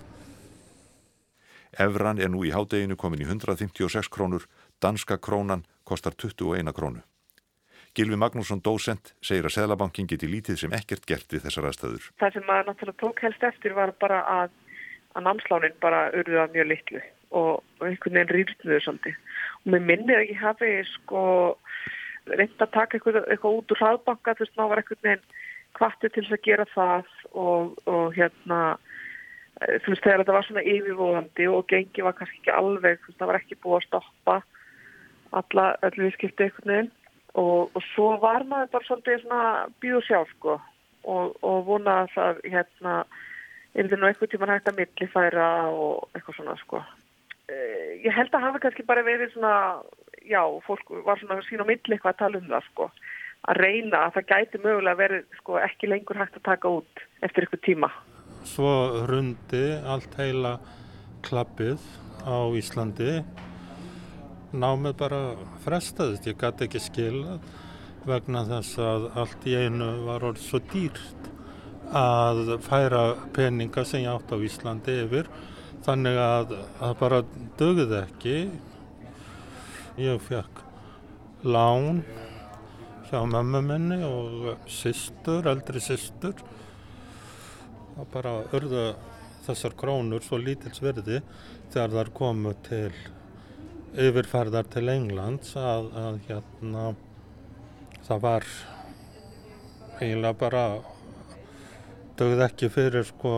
[1.77, 4.47] Evran er nú í hádeginu komin í 156 krónur
[4.81, 7.03] danska krónan kostar 21 krónu
[7.97, 12.03] Gilvi Magnússon dósent segir að Seðlabankin geti lítið sem ekkert gert við þessar aðstæður.
[12.21, 14.51] Það sem maður náttúrulega tók helst eftir var bara að,
[15.17, 19.17] að námslánin bara urðuða mjög litlu og, og einhvern veginn rýrnuðu svolítið.
[19.63, 21.23] Og mér minnir að ég hafi sko
[22.29, 25.25] reynd að taka eitthvað, eitthvað út úr hraðbanka þú veist, ná var einhvern veginn
[25.77, 28.61] kvartu til þess að gera það og, og hérna
[29.57, 33.19] þú veist, þegar þetta var svona yfirvóðandi og gengi var kannski ekki alveg, þú veist,
[33.23, 34.37] það var ekki búið að stoppa
[35.41, 36.93] alla, öllu viðskipti einhvern veginn
[37.37, 39.41] og, og svo var maður bara svolítið svona
[39.83, 40.57] bíu sjálf sko.
[41.07, 42.93] Og, og vona að það hérna
[43.77, 46.81] er þetta nú eitthvað tíma hægt að millifæra og eitthvað svona sko.
[47.47, 49.53] Eh, ég held að hafa kannski bara verið svona
[50.27, 52.89] já, fólk var svona sín á milli eitthvað að tala um það sko.
[53.47, 57.45] Að reyna að það gæti mögulega verið sko ekki lengur hægt að taka út eftir
[57.45, 57.91] eitthvað tíma.
[58.47, 58.73] Svo
[59.05, 60.57] hrundi allt heila
[61.27, 61.83] klappið
[62.27, 63.21] á Íslandi
[64.55, 65.21] námið bara
[65.63, 67.47] frestaðist, ég gæti ekki skilað
[68.07, 71.31] vegna þess að allt í einu var orðið svo dýrt
[71.97, 73.03] að færa
[73.35, 75.27] peninga sem ég átt á Íslandi yfir.
[75.87, 77.19] Þannig að það bara
[77.59, 78.37] dögði ekki.
[79.97, 80.63] Ég fekk
[81.47, 82.01] lán
[83.07, 86.41] hjá mömmu minni og sýstur, eldri sýstur
[87.97, 88.89] og bara örða
[89.47, 91.21] þessar krónur svo lítils verði
[91.71, 92.91] þegar þar komu til
[93.95, 96.95] yfirferðar til Englands að, að hérna
[98.07, 98.43] það var
[100.01, 100.79] eiginlega bara
[102.17, 103.33] dögð ekki fyrir sko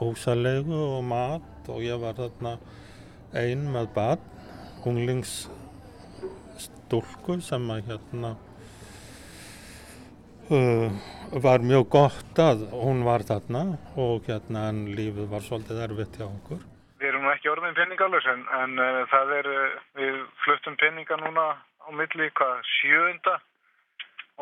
[0.00, 2.52] húsalegu og mat og ég var þarna
[3.34, 4.18] ein með bad
[4.84, 8.30] unglingsstúlku sem að hérna
[10.50, 10.88] uh,
[11.44, 13.62] var mjög gott að hún var þarna
[13.96, 16.73] og hérna en lífið var svolítið erfitt hjá okkur.
[17.24, 21.88] Nú ekki orðin peningalus en, en uh, það er, uh, við fluttum peninga núna á
[21.96, 23.38] milli hvað sjöunda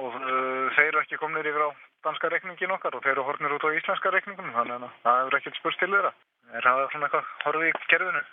[0.03, 1.71] og uh, þeir eru ekki komnir yfir á
[2.03, 5.39] danska rekningin okkar og þeir eru hornir út á íslenska rekningum þannig að það hefur
[5.39, 6.11] ekkert spurst til þeirra.
[6.51, 8.25] Er það svona eitthvað horfið í kerfinu?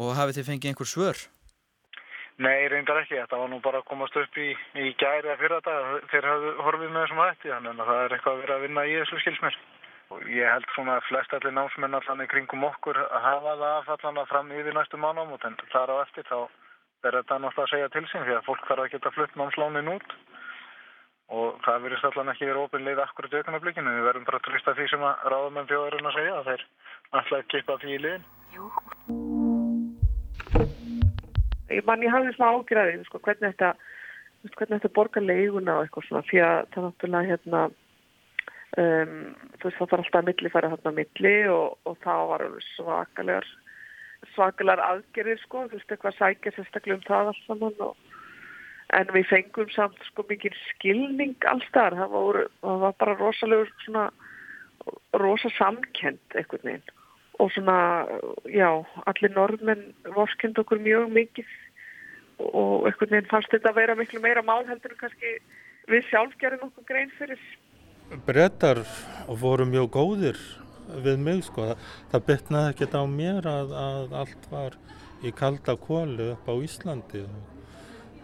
[0.00, 1.24] Og hafið þið fengið einhver svör?
[2.40, 3.20] Nei, reyndar ekki.
[3.20, 4.48] Þetta var nú bara að komast upp í,
[4.80, 6.00] í gæri að fyrir þetta.
[6.10, 8.86] Þeir hafðu horfið með þessum hætti, þannig að það er eitthvað að vera að vinna
[8.88, 9.58] í þessu skilsmér.
[10.30, 14.52] Ég held svona að flest allir námsmenn allan í kringum okkur hafa það afallana fram
[14.52, 16.38] yfir næstu mánamót, en þar á eftir þá
[17.04, 19.92] er þetta náttúrulega að segja til sín því að fólk þarf að geta flutt námslánin
[19.94, 20.14] út
[21.34, 23.94] og það verður allan ekki verið ofinleið akkurat aukunarblikinu.
[23.96, 26.64] Við verðum bara að trista því sem að ráðamenn bjóðurinn að segja að þeir
[27.20, 28.24] ætla að kipa því í liðin.
[31.74, 33.70] Ég man ég hafði smá ágjörði, sko, hvernig þetta,
[34.52, 37.62] hvernig þetta borgar leiguna og eitthvað svona, því að það náttúrulega hérna,
[38.80, 39.14] um,
[39.58, 42.46] þú veist það var alltaf að milli færa þarna að milli og, og það var
[42.72, 43.48] svakalegar,
[44.34, 47.96] svakalegar aðgerðir sko, þú veist eitthvað sækja sérstaklega um það alls saman og
[48.94, 52.14] en við fengum samt sko mikið skilning alls þar, það
[52.60, 54.08] það var bara rosalegur svona
[55.18, 56.94] rosa samkend einhvern veginn.
[57.42, 58.06] Og svona,
[58.46, 58.68] já,
[59.10, 61.50] allir norðmenn vorskend okkur mjög mikið
[62.44, 65.36] og einhvern veginn fannst þetta að vera miklu meira mál heldur en kannski
[65.90, 67.40] við sjálf gerum okkur grein fyrir.
[68.22, 68.84] Brettar
[69.40, 70.38] voru mjög góðir
[71.04, 71.72] við mig sko,
[72.12, 74.76] það, bytnaði ekkert á mér að, að allt var
[75.24, 77.24] í kalda kólu upp á Íslandi.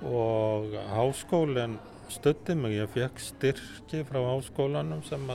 [0.06, 1.78] Og háskólinn
[2.12, 5.26] stötti mig, ég fekk styrki frá háskólanum sem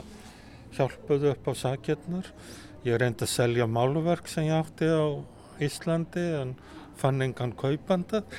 [0.77, 2.31] hjálpuðu upp á sakirnar.
[2.85, 5.05] Ég reyndi að selja málverk sem ég átti á
[5.65, 6.55] Íslandi en
[6.99, 8.23] fann engan kaupanda.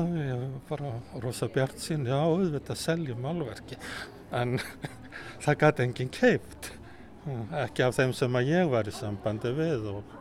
[0.00, 3.76] Ég var bara rosa bjart sín, já, auðvitað að selja málverki
[4.30, 4.54] en
[5.40, 6.70] það gæti enginn keipt,
[7.62, 10.12] ekki af þeim sem að ég var í sambandi við og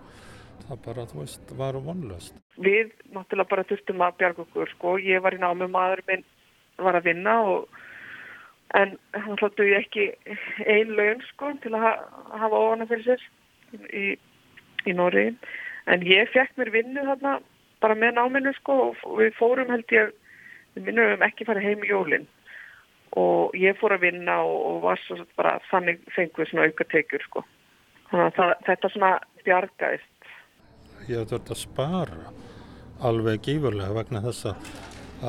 [0.67, 2.38] það bara, þú veist, var vonlöst.
[2.60, 6.25] Við náttúrulega bara þurftum að bjarga okkur, sko, ég var í námi, maður minn
[6.79, 7.79] var að vinna og
[8.79, 10.08] en hann hluttu ég ekki
[10.69, 11.88] ein laun, sko, til að
[12.39, 14.05] hafa ofana fyrir sér í,
[14.88, 15.32] í Nóri,
[15.89, 17.39] en ég fekk mér vinnu þarna
[17.84, 20.13] bara með náminu, sko, og við fórum held ég,
[20.77, 22.29] við minnum um ekki fara heim í jólinn
[23.17, 27.26] og ég fór að vinna og, og var svo bara þannig fenguð svona auka tekjur,
[27.26, 27.45] sko.
[28.10, 29.12] Þannig að það, þetta svona
[29.45, 30.15] bjargaðist
[31.08, 32.32] ég hef þurft að spara
[33.10, 34.50] alveg gífurlega vegna þess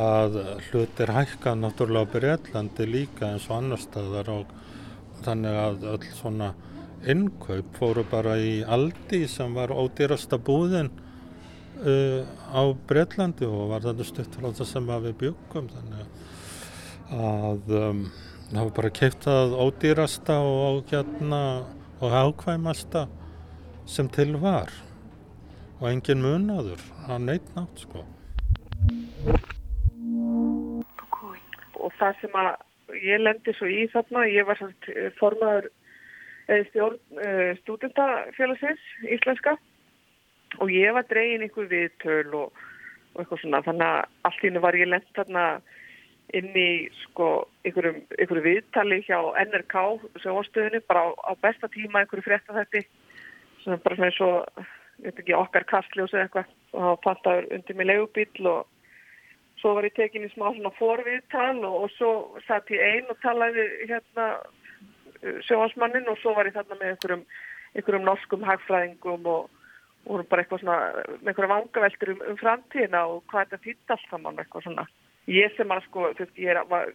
[0.00, 0.38] að
[0.68, 4.50] hlutir hækka náttúrulega á Breitlandi líka eins og annar staðar og
[5.24, 6.50] þannig að öll svona
[7.10, 14.06] innkaup fóru bara í Aldi sem var ódýrasta búðin uh, á Breitlandi og var þetta
[14.06, 16.19] stutt frá það sem við byggum þannig að
[17.10, 18.04] um,
[18.50, 21.40] það var bara keipt að ódýrasta og hérna
[22.00, 23.06] og ákvæmasta
[23.86, 24.70] sem til var.
[25.80, 28.04] Og engin munaður að neitt nátt sko.
[31.80, 32.50] Og það sem að
[33.00, 35.70] ég lendi svo í þarna, ég var samt formaður
[36.68, 39.56] stjórn uh, stúdentafélagsins íslenska.
[40.58, 42.64] Og ég var dregin einhver viðtöl og,
[43.14, 43.62] og eitthvað svona.
[43.66, 45.44] Þannig að allt ína var ég lend þarna
[46.36, 46.70] inn í
[47.04, 47.30] sko
[47.64, 49.84] einhverjum, einhverju viðtali hjá NRK
[50.22, 52.84] sjóastöðinu bara á, á besta tíma einhverju frétta þetta
[53.64, 54.66] sem bara svona eins og
[55.00, 58.68] veit ekki, okkar kastljósi eitthvað og það pantaður undir mig leigubíl og
[59.60, 62.10] svo var ég tekin í smá svona forviðtal og, og svo
[62.46, 64.28] satt ég einn og talaði hérna
[65.48, 67.24] sjóhansmannin og svo var ég þarna með einhverjum,
[67.74, 69.50] einhverjum norskum hagfræðingum og
[70.06, 70.78] voru bara eitthvað svona
[71.20, 74.86] með einhverja vangaveltur um, um framtíðina og hvað þetta þýtt allt saman eitthvað svona.
[75.30, 76.92] Ég sem að sko, þú veist, ég er að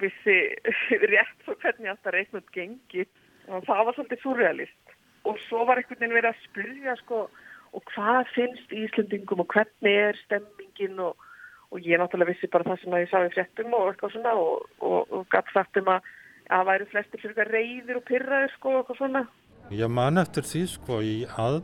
[0.00, 0.36] vissi
[1.12, 3.06] rétt svo hvernig alltaf reiknum gengi
[3.50, 4.94] og það var svolítið surrealist
[5.28, 7.24] og svo var einhvern veginn verið að spyrja sko
[7.76, 11.18] og hvað finnst Íslandingum og hvernig er stemmingin og,
[11.70, 14.32] og ég náttúrulega vissi bara það sem að ég sá í fréttum og eitthvað svona
[14.40, 16.08] og, og, og gætt sagt um að
[16.50, 19.22] að væri flestir fyrir eitthvað reyðir og pyrraðir sko og eitthvað svona.
[19.70, 21.60] Ég man eftir því sko í að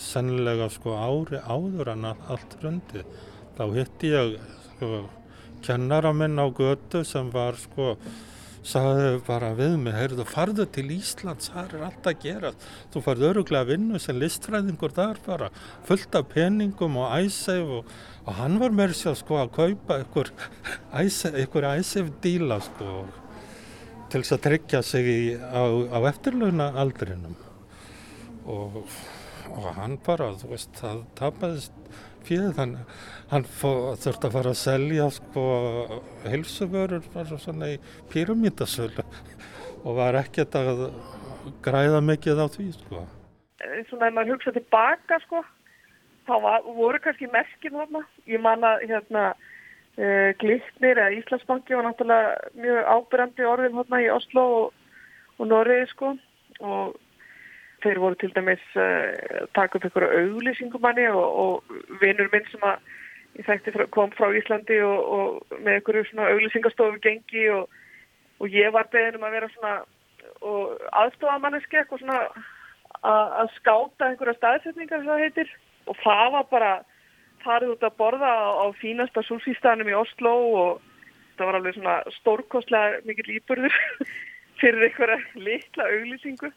[0.00, 3.04] sennilega sko ári áður en allt rundi
[3.56, 4.38] þá hitti ég
[4.76, 5.04] sko
[5.64, 7.96] kennara minn á götu sem var sko
[8.66, 12.50] sagði bara við mig, heyrðu, farðu til Íslands, það er alltaf að gera
[12.92, 15.50] þú farðu öruglega vinnu sem listfræðingur þar bara,
[15.86, 17.92] fullt af peningum og æsef og,
[18.26, 20.32] og hann var með sér sko að kaupa ykkur
[21.76, 23.04] æsef díla sko
[24.10, 25.62] til þess að tryggja sig í, á,
[25.94, 27.38] á eftirlauna aldrinum
[28.50, 28.82] og,
[29.54, 31.86] og hann bara, þú veist, það tapaðist
[32.26, 32.98] fyrir þannig
[33.30, 35.44] hann þurfti að fara að selja sko
[36.26, 37.78] heilsuvörur bara svona í
[38.12, 39.04] pyramítasölu
[39.86, 40.86] og var ekkert að
[41.64, 43.02] græða mikið á því sko.
[43.88, 45.42] Svona ef maður hugsa tilbaka sko,
[46.26, 48.02] þá var, voru kannski merkin þarna.
[48.30, 54.10] Ég man að hérna uh, Glitnir eða Íslandsbanki var náttúrulega mjög ábyrgandi orðin hérna í
[54.14, 54.86] Oslo og,
[55.38, 56.14] og Norriði sko
[56.66, 56.96] og
[57.84, 62.80] þeir voru til dæmis uh, taka upp einhverju auglýsingumanni og, og vinnur minn sem að
[63.36, 67.68] ég þekkti frá, kom frá Íslandi og, og með einhverju svona auglýsingastofu gengi og,
[68.40, 69.76] og ég var beðin um að vera svona
[71.02, 72.20] aðstofamanniski eitthvað svona
[73.06, 75.50] að skáta einhverja staðsetningar sem það heitir.
[75.86, 76.70] Og það var bara
[77.44, 80.86] farið út að borða á, á fínasta súsístanum í Oslo og
[81.36, 83.76] það var alveg svona stórkostlega mikið líburður
[84.60, 86.50] fyrir einhverja litla auglýsingu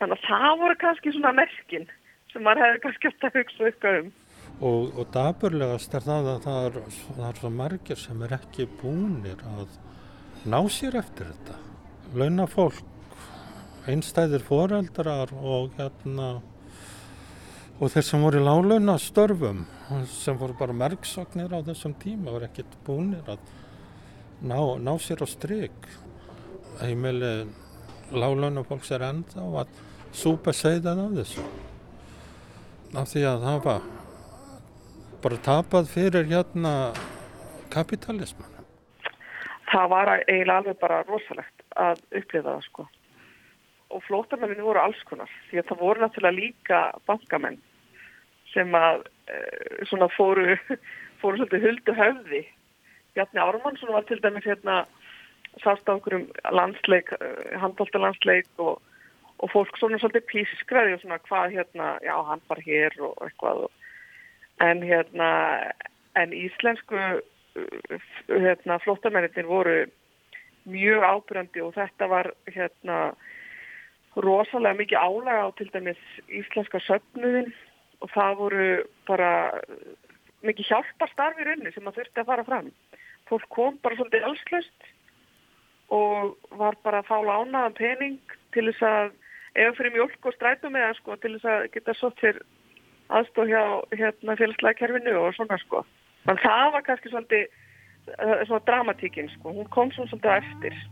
[0.00, 1.86] þannig að það voru kannski svona merkin
[2.32, 4.10] sem maður hefði kannski eftir að hugsa eitthvað um
[4.60, 8.66] og, og daburlegast er það að það er, það er svo margir sem er ekki
[8.80, 9.78] búnir að
[10.50, 11.56] ná sér eftir þetta.
[12.16, 12.80] Launa fólk,
[13.90, 16.30] einstæðir foreldrar og hérna
[17.80, 19.64] og þeir sem voru í lálauna störfum
[20.12, 23.40] sem voru bara merksagnir á þessum tíma voru ekkert búnir að
[24.44, 25.88] ná, ná sér á stryk.
[26.80, 27.48] Heimili
[28.12, 29.78] lálauna fólks er enda og að
[30.12, 31.44] súpa segðan af þessu.
[32.96, 33.88] Af því að það var
[35.22, 36.72] bara tapað fyrir hérna
[37.70, 38.48] kapitalisman.
[39.70, 42.86] Það var eiginlega alveg bara rosalegt að upplifa það sko.
[43.90, 47.58] Og flótamennin voru alls konar því að það voru náttúrulega líka bankamenn
[48.50, 49.36] sem að e,
[49.86, 50.56] svona fóru,
[51.22, 52.42] fóru svolítið huldu höfði.
[53.14, 54.82] Bjarni Ármannsson var til dæmis hérna
[55.62, 58.78] sást á okkur um landsleik, eh, handbóltalandsleik og,
[59.40, 63.64] og fólk svona svolítið pískraði og svona hvað hérna, já hann var hér og eitthvað
[63.66, 63.70] og
[64.60, 65.30] en hérna
[66.20, 66.98] en íslensku
[68.28, 69.84] hérna flottamennir voru
[70.68, 72.98] mjög ábyrgandi og þetta var hérna
[74.16, 77.52] rosalega mikið álaga á til dæmis íslenska söfnuðin
[78.00, 78.68] og það voru
[79.08, 79.32] bara
[80.46, 82.70] mikið hjálparstarfi raunni sem að þurfti að fara fram.
[83.28, 84.88] Fólk kom bara svolítið allslöst
[85.94, 89.12] og var bara að fá lánaðan pening til þess að
[89.54, 92.36] eða fyrir mjölk og strætum eða sko til þess að geta svo til
[93.10, 93.62] aðstóð hjá
[93.98, 95.82] hérna, félagslega kerfinu og svona sko.
[96.26, 100.82] Þannig það var kannski svolítið uh, svona dramatíkin sko, hún kom svona svolítið eftir.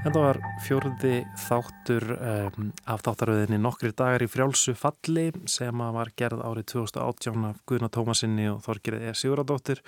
[0.00, 6.40] Þetta var fjörði þáttur um, af þáttaröðinni nokkri dagar í frjálsu falli sem var gerð
[6.40, 9.12] árið 2018 af Guðna Tómasinni og Þorgerið E.
[9.20, 9.82] Siguradóttir.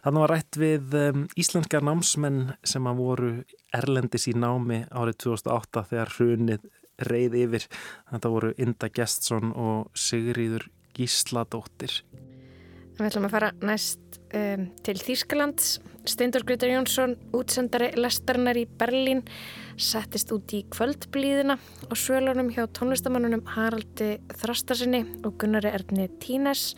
[0.00, 3.30] Þannig var rætt við um, íslenska námsmenn sem að voru
[3.76, 6.66] erlendis í námi árið 2008 þegar hrunið
[7.10, 7.70] reið yfir.
[8.14, 12.00] Þetta voru Inda Gestsson og Sigriður Gísladóttir.
[12.96, 15.78] Við ætlum að fara næst um, til Þýskalands.
[16.08, 19.20] Steindur Grytar Jónsson, útsendari lestarinnar í Berlín,
[19.80, 26.74] settist út í kvöldblíðina og svölunum hjá tónlistamannunum Haraldi Þrastarsinni og Gunnari Erni Tínes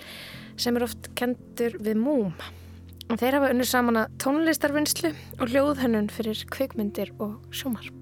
[0.59, 2.35] sem er oft kentur við múm.
[3.13, 8.02] Þeir hafa unnur saman að tónlistarvinnslu og hljóðhönnun fyrir kvikmyndir og sjómarp.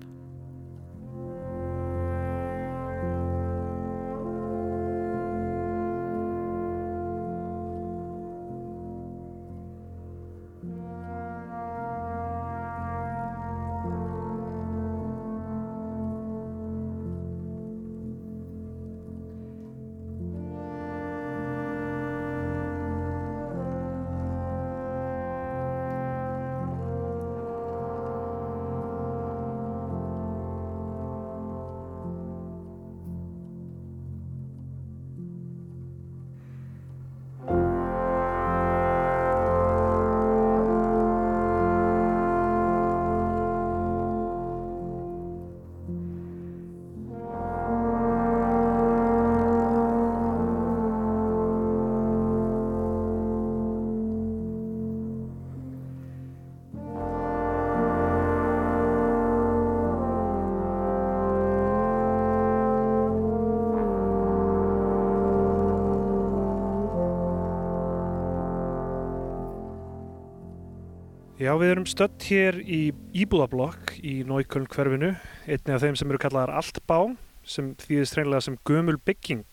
[71.40, 75.14] Já, við erum stött hér í Íbúðablokk í Nóiköln hverfinu,
[75.48, 77.14] einni af þeim sem eru kallaðar Altbá,
[77.48, 79.46] sem þýðist reynilega sem gömul bygging.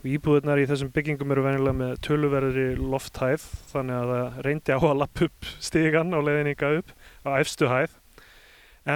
[0.00, 4.78] Og íbúðunar í þessum byggingum eru venilega með töluverðri lofthæð, þannig að það reyndi á
[4.80, 6.90] að lappa upp stígan á leiðninga upp
[7.22, 7.94] á efstu hæð.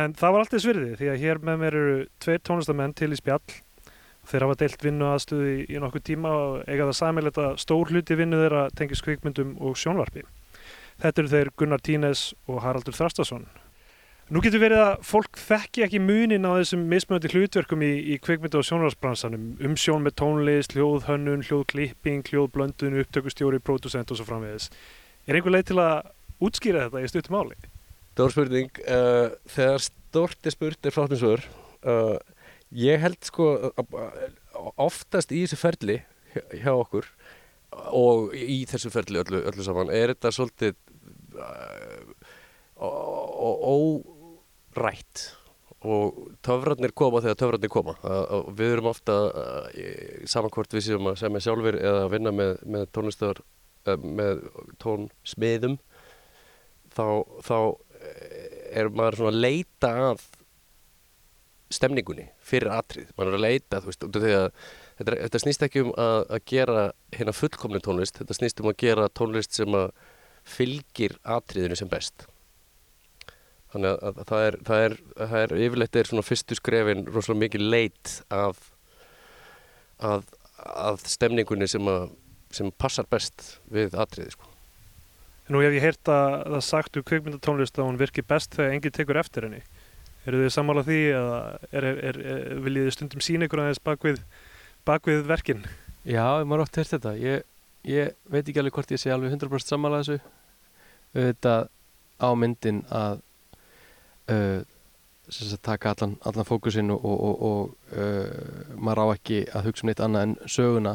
[0.01, 3.21] En það var alltaf svirði, því að hér með mér eru tveir tónlistamenn til í
[3.21, 3.61] spjall.
[4.27, 8.19] Þeir hafa deilt vinnu aðstöði í nokkuð tíma og eiga það samilegt að stór hluti
[8.19, 10.27] vinnu þeirra tengis kvikmyndum og sjónvarpi.
[10.99, 13.47] Þetta eru þeir Gunnar Tínes og Haraldur Þrastason.
[14.29, 18.59] Nú getur verið að fólk þekki ekki munin á þessum mismöndi hlutverkum í, í kvikmyndu
[18.61, 24.69] og sjónvarsbransanum, um sjón með tónlist, hljóðhönnun, hljóðklipping, hljóðblöndun, upptökustjóri, pródusent og svo framvegis.
[25.25, 26.11] Er einhver leið til að
[26.45, 27.57] útskýra þetta í stuttum áli?
[28.19, 31.49] Stór spurning, uh, þegar stort er spurt er fráttminsvör,
[31.89, 32.19] uh,
[32.75, 33.49] ég held sko
[34.77, 36.01] oftast í þessu ferli
[36.53, 37.09] hjá okkur
[37.97, 40.77] og í þessu ferli öllu, öllu saman er þetta svolítið
[44.79, 45.27] órætt.
[45.87, 47.95] Og töfrarnir koma þegar töfrarnir koma.
[48.03, 49.15] Og við erum ofta
[50.27, 53.37] samankvort við sem að semja sjálfur eða að vinna með, með tónlistar
[53.97, 54.43] með
[54.83, 55.79] tónsmiðum
[56.93, 57.07] þá,
[57.45, 57.59] þá
[58.75, 60.27] er maður svona að leita að
[61.73, 64.29] stemningunni fyrir atrið, maður er að leita veist, að
[64.99, 66.85] þetta, þetta snýst ekki um að, að gera
[67.15, 69.91] hérna fullkomni tónlist þetta snýst um að gera tónlist sem að
[70.49, 72.27] fylgir atriðinu sem best.
[73.73, 77.45] Þannig að, að það, er, það, er, það er yfirleitt er svona fyrstu skrefin rosalega
[77.45, 78.63] mikið leit að
[79.99, 80.23] að,
[80.65, 82.09] að stemningunni sem að
[82.55, 84.47] sem passar best við atriði sko.
[85.53, 88.95] Nú hef ég heyrt að það sagt úr kveikmyndatónlist að hún virkir best þegar enginn
[88.97, 89.61] tekur eftir henni
[90.29, 91.37] eru þið sammála því eða
[91.73, 92.19] er, er,
[92.65, 94.19] viljið þið stundum sína ykkur aðeins bak við
[94.89, 95.63] bakvið verkin?
[96.09, 97.15] Já, maður ótt hert þetta.
[97.21, 97.47] Ég,
[97.89, 100.38] ég veit ekki alveg hvort ég sé alveg 100% samanlega þessu
[101.17, 101.69] auðvitað
[102.19, 103.21] á myndin að
[104.33, 104.61] uh,
[105.29, 109.85] sagt, taka allan, allan fókusin og, og, og, og uh, maður á ekki að hugsa
[109.85, 110.95] um neitt annað en söguna.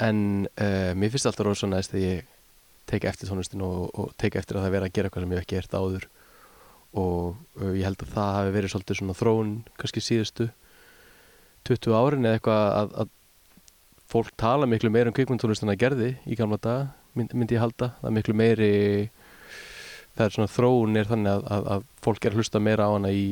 [0.00, 2.30] En uh, mér finnst alltaf rosa næst þegar ég
[2.90, 5.58] teka eftir tónlistin og teka eftir að það vera að gera eitthvað sem ég ekki
[5.58, 6.08] gert áður.
[6.98, 10.48] Og ég held að það hafi verið svolítið svona þróun kannski síðustu
[11.68, 13.12] 20 árin eða eitthvað að, að
[14.10, 17.62] fólk tala miklu meira um kvikmyndtónlist en það gerði í gamla daga, mynd, myndi ég
[17.62, 17.92] halda.
[18.00, 18.72] Það er miklu meiri
[20.16, 23.12] það er svona þróunir þannig að, að, að fólk er að hlusta meira á hana
[23.14, 23.26] í,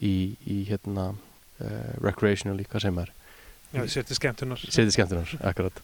[0.00, 0.14] í,
[0.48, 3.12] í hérna uh, recreational í hvað sem er.
[3.72, 4.62] Já, setið skemmtunar.
[4.68, 5.82] Setið skemmtunar, akkurat.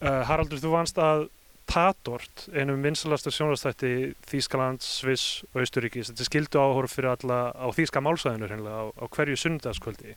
[0.00, 1.28] Uh, Haraldur, þú vannst að
[1.70, 8.02] Tatort, einum vinsalasta sjónastætti Þýskaland, Sviss og Austuríkis þetta skildu áhorf fyrir alla á Þýska
[8.02, 10.16] málsæðinu á, á hverju sunnudagskvöldi.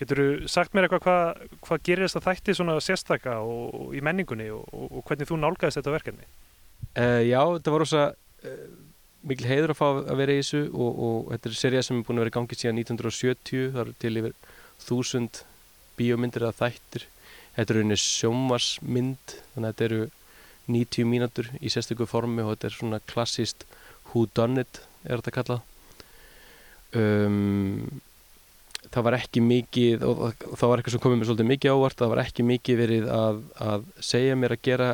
[0.00, 3.98] Getur þú sagt mér eitthvað hvað hva gerir þess að þætti svona sérstaka og, og
[3.98, 6.28] í menningunni og, og, og hvernig þú nálgæðist þetta verkefni?
[6.96, 8.16] Uh, já, þetta var ósa eh,
[9.28, 12.18] mikil heiður að fá að vera í þessu og þetta er seria sem er búin
[12.18, 14.36] að vera í gangi síðan 1970, það eru til yfir
[14.84, 15.42] þúsund
[15.98, 17.06] bíómyndir eða þættir.
[17.56, 20.02] Þetta eru einnig sjómasmynd, þannig að þetta eru
[20.68, 23.64] 90 mínútur í sérstöku formi og þetta er svona klassíst
[24.10, 25.64] who done it er þetta kallað.
[26.96, 28.00] Um,
[28.88, 30.22] það var ekki mikið og
[30.56, 33.42] það var eitthvað sem komið mér svolítið mikið ávart það var ekki mikið verið að,
[33.60, 34.88] að segja mér að gera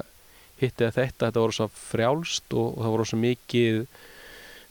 [0.59, 3.79] hitt eða þetta þetta voru svo frjálst og, og það voru svo mikið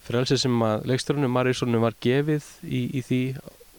[0.03, 3.21] frjálsið sem að leikstörunum Maríssonum var gefið í, í því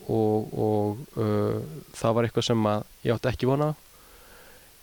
[0.09, 1.61] og, og uh,
[1.97, 3.71] það var eitthvað sem að ég átti ekki vona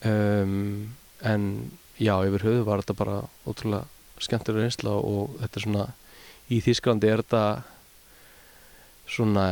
[0.05, 1.47] um, en
[2.01, 3.85] já, yfir höfu var þetta bara ótrúlega
[4.21, 5.85] skemmtilega reynsla og þetta er svona
[6.51, 7.43] í Þýsklandi er þetta
[9.09, 9.45] svona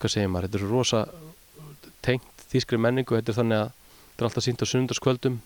[0.00, 1.02] hvað segir maður, þetta er svo rosa
[2.04, 5.38] tengt þýskri menningu, þetta er þannig að þetta er alltaf sínt á sundarskvöldum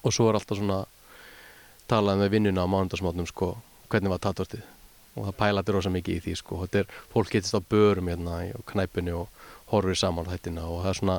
[0.00, 0.84] og svo er alltaf svona
[1.90, 3.54] talað með vinnuna á mánundarsmátnum sko,
[3.92, 4.64] hvernig var tatvortið
[5.16, 8.38] og það pælaði rosa mikið í því sko, þetta er, fólk getist á börum hérna
[8.56, 9.28] og knæpunni og
[9.72, 11.18] horfið saman á þættina og það er svona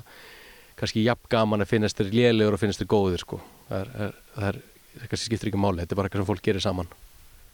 [0.79, 3.39] kannski jafn gaman að finnast þér lélegur og finnast þér góðir sko,
[3.69, 4.61] það er, er, það er
[5.11, 6.93] kannski skiptir ekki máli, þetta er bara eitthvað sem fólk gerir saman.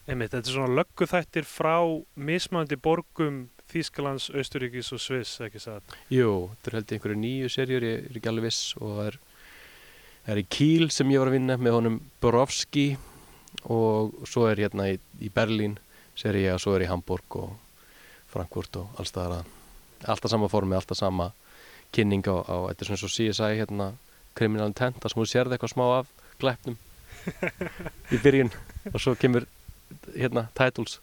[0.10, 1.76] Einmitt, þetta er svona lögguþættir frá
[2.18, 5.94] mismandi borgum Þýskalands, Austuríkis og Sviss, ekki satt?
[6.10, 8.72] Jú, þetta er held ég einhverju nýju serjur, ég er ekki alveg viss.
[8.80, 9.18] Og það er,
[10.24, 12.88] það er í Kíl sem ég var að vinna með honum Borovski
[13.70, 15.78] og svo er hérna í, í Berlín
[16.20, 17.56] serja og svo er í Hamburg og
[18.30, 21.32] Frankfurt og alls það er alltaf sama formi, alltaf sama
[21.96, 23.92] kynning á, á þetta er svona svo CSI hérna
[24.38, 26.78] Criminal Intent, það sem þú sérði eitthvað smá af glæpnum
[28.14, 28.54] í byrjun
[28.94, 29.48] og svo kemur
[30.14, 31.00] hérna titles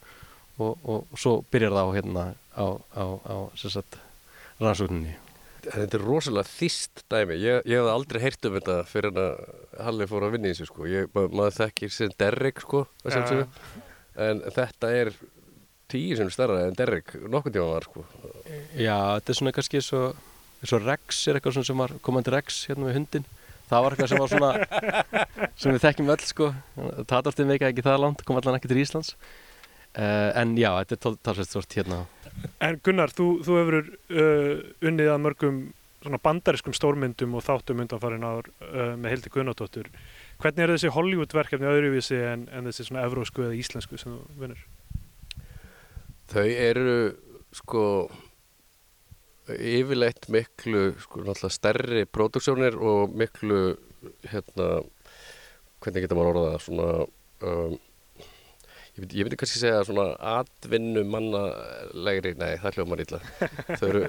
[0.57, 3.37] og, og, og svo byrjar það á hérna á, á, á
[4.61, 5.17] rannsókninni
[5.67, 9.41] Þetta er rosalega þýst dæmi ég, ég hef aldrei heyrt um þetta fyrir að
[9.83, 10.85] Halli fór að vinna í þessu sko.
[10.87, 13.47] ég, ma maður þekkir sem Derrick sko, ja.
[14.17, 15.13] En þetta er
[15.91, 18.05] tíu sem stærra en Derrick nokkur tíma var sko.
[18.75, 20.17] Já, þetta er svona kannski eins og,
[20.61, 23.27] eins og Rex er eitthvað svona sem var komandi Rex hérna með hundin
[23.67, 24.51] það var eitthvað sem var svona
[25.59, 26.51] sem við þekkjum öll sko.
[27.09, 29.15] Tatartið meika ekki það langt, kom allan ekki til Íslands.
[29.97, 32.03] Uh, en já, þetta er talsveit stort hérna.
[32.63, 34.51] En Gunnar, þú, þú hefur uh,
[34.85, 35.61] unnið að mörgum
[36.03, 39.89] svona bandariskum stórmyndum og þáttum undanfarin áður uh, með Hildi Gunnardóttur
[40.41, 44.41] hvernig er þessi Hollywood verkefni öðruvísi en, en þessi svona evrósku eða íslensku sem þú
[44.41, 44.63] vinnur?
[46.27, 46.97] Þau eru
[47.55, 47.83] sko
[49.47, 53.61] yfirleitt miklu sko náttúrulega stærri próduksjónir og miklu
[54.27, 54.81] hérna
[55.81, 56.89] hvernig getur maður orðað svona
[57.47, 57.77] um,
[58.97, 60.05] ég myndi, myndi kannski segja svona
[60.39, 63.19] atvinnu mannalegri, nei það hljóðum maður illa
[63.77, 64.01] þau eru,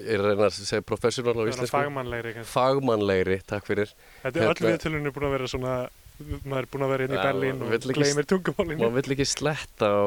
[0.00, 2.52] ég er að reyna að segja professional á íslensku fagmannlegri, kannski.
[2.52, 5.74] fagmannlegri, takk fyrir Þetta er öll viðtölunni búin að vera svona
[6.22, 9.28] maður er búin að vera inn í ja, Berlín og gleymir tungumálinu maður vill ekki
[9.28, 10.00] sletta á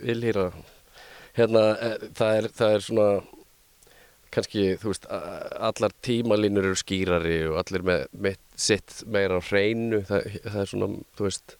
[0.00, 0.46] ylhýra
[1.36, 1.64] hérna
[2.16, 3.08] það er, það er svona
[4.30, 10.02] kannski þú veist allar tímalínur eru skýrari og allir með, með sitt meira á hreinu
[10.08, 11.56] það, það er svona þú veist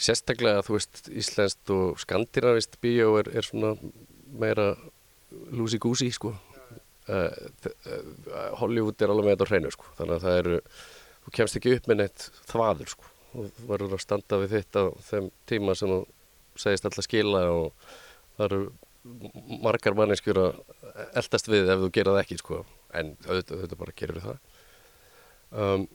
[0.00, 3.74] sérstaklega þú veist íslenskt og skandinavist bíó er, er svona
[4.40, 4.72] meira
[5.30, 6.32] lúsi-gúsi sko.
[7.10, 7.30] Uh,
[8.60, 9.88] Hollywood er alveg með þetta á hreinu sko.
[9.98, 10.60] Þannig að það eru
[11.24, 13.10] þú kemst ekki upp með neitt þvaður sko.
[13.30, 16.00] Og þú verður að standa við þitt á þeim tíma sem þú
[16.60, 17.90] segist alltaf skila og
[18.36, 18.62] það eru
[19.64, 20.58] margar manneskjur að
[21.16, 22.62] eldast við ef þú gera það ekki sko.
[22.96, 24.40] En auðvitað, auðvitað bara gerir það
[25.50, 25.88] um,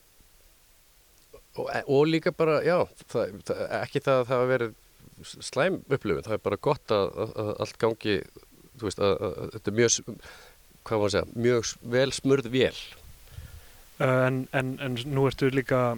[1.56, 2.80] og, og líka bara já,
[3.12, 4.76] það, það, ekki það að það hafa verið
[5.24, 8.18] slæm upplifin, það er bara gott að, að, að allt gangi
[8.76, 9.98] þú veist að, að þetta er mjög
[10.86, 12.82] hvað maður segja, mjög vel smurð vél
[14.04, 15.96] en, en, en nú ertu líka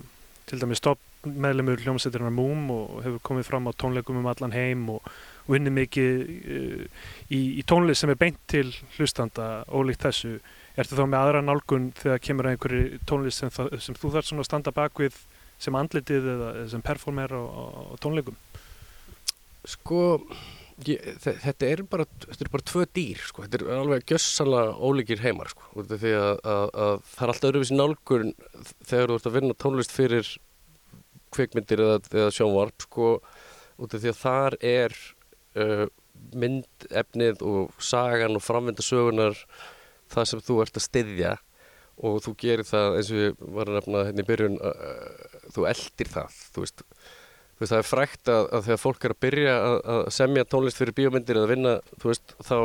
[0.48, 4.86] til dæmis stopp meðlemur hljómsveitirna Múm og hefur komið fram á tónleikum um allan heim
[4.94, 5.08] og
[5.52, 6.86] unni mikið uh,
[7.34, 10.38] í, í tónlist sem er beint til hlustanda ólíkt þessu.
[10.78, 14.28] Ertu þá með aðra nálgun þegar kemur að einhverju tónlist sem, það, sem þú þarf
[14.30, 15.16] svona að standa bakvið
[15.58, 18.38] sem andlitið eða sem performer á, á, á tónleikum?
[19.68, 20.02] Sko,
[20.86, 23.46] ég, þetta er bara, þetta er bara tvö dýr, sko.
[23.46, 25.86] Þetta er alveg gössanlega ólíkir heimar, sko.
[25.90, 28.34] Því að, að, að það er alltaf öðruvísi nálgun
[28.86, 30.34] þegar þú ert að vinna tónlist fyrir
[31.34, 33.16] kvikmyndir eða, eða sjónvarp, sko,
[33.82, 35.00] því að þar er
[35.58, 35.88] uh,
[36.38, 39.42] myndefnið og sagan og framvindasögunar
[40.14, 41.34] það sem þú ert að styðja
[42.08, 45.66] og þú gerir það eins og ég var að nefna hérna í byrjun uh, þú
[45.72, 49.24] eldir það þú veist, þú veist það er frækt að, að þegar fólk er að
[49.26, 52.58] byrja að, að semja tónlist fyrir bíómyndir eða vinna þú veist þá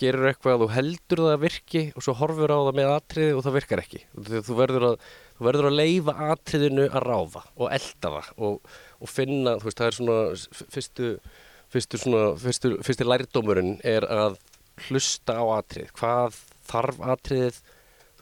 [0.00, 3.34] gerir eitthvað að þú heldur það að virki og svo horfur á það með atriði
[3.36, 4.00] og það virkar ekki.
[4.48, 5.04] Þú verður að,
[5.36, 9.82] þú verður að leifa atriðinu að ráða og elda það og, og finna, þú veist
[9.82, 10.16] það er svona
[10.74, 11.12] fyrstu
[11.74, 14.38] fyrstu, svona, fyrstu, fyrstu lærdómurinn er að
[14.88, 17.62] hlusta á atrið, hvað þarf atriðið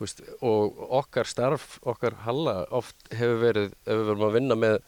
[0.03, 4.78] veist, og okkar starf, okkar halla oft hefur verið, ef við verum að vinna með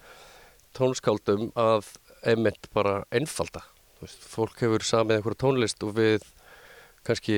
[0.75, 1.93] tónskáldum að
[2.27, 3.65] einmitt bara einfalda.
[4.03, 6.25] Veist, fólk hefur samið einhverja tónlist og við
[7.05, 7.37] kannski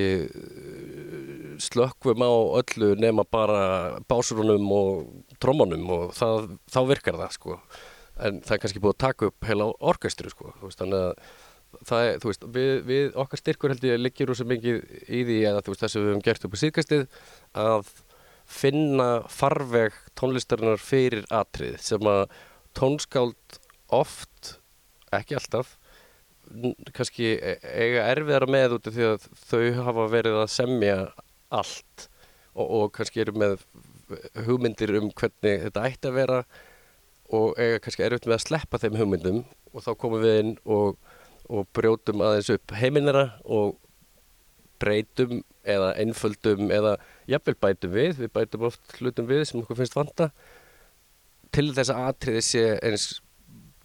[1.62, 7.58] slökkvum á öllu nema bara básurunum og trómanum og það, þá virkar það sko.
[8.16, 11.34] En það er kannski búið að taka upp heila orkestru sko, veist, þannig að
[11.86, 15.22] það er, þú veist, við, við okkar styrkur held ég liggjur úr svo mikið í
[15.28, 17.06] því að þú veist, þess að við hefum gert upp á síðkastið
[17.62, 17.94] að
[18.46, 22.22] finna farveg tónlistarinnar fyrir atrið sem að
[22.76, 23.58] tónskáld
[23.94, 24.56] oft,
[25.14, 25.74] ekki alltaf
[26.94, 30.96] kannski e, eiga erfiðara með út af því að þau hafa verið að semja
[31.54, 32.06] allt
[32.54, 33.58] og, og kannski eru með
[34.46, 36.40] hugmyndir um hvernig þetta ætti að vera
[37.34, 39.40] og eiga kannski erfitt með að sleppa þeim hugmyndum
[39.72, 41.00] og þá komum við inn og,
[41.48, 43.76] og brjótum aðeins upp heiminera og
[44.82, 46.96] breytum eða einföldum eða
[47.30, 50.30] jafnvel bætum við, við bætum oft hlutum við sem okkur finnst vanta
[51.54, 53.06] til þess að atriði sé eins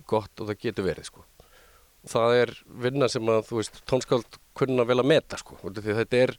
[0.09, 1.23] gott og það getur verið sko.
[2.11, 2.53] það er
[2.83, 6.01] vinna sem að þú veist tónskáld kunna vel að meta sko, út af því að
[6.01, 6.35] þetta er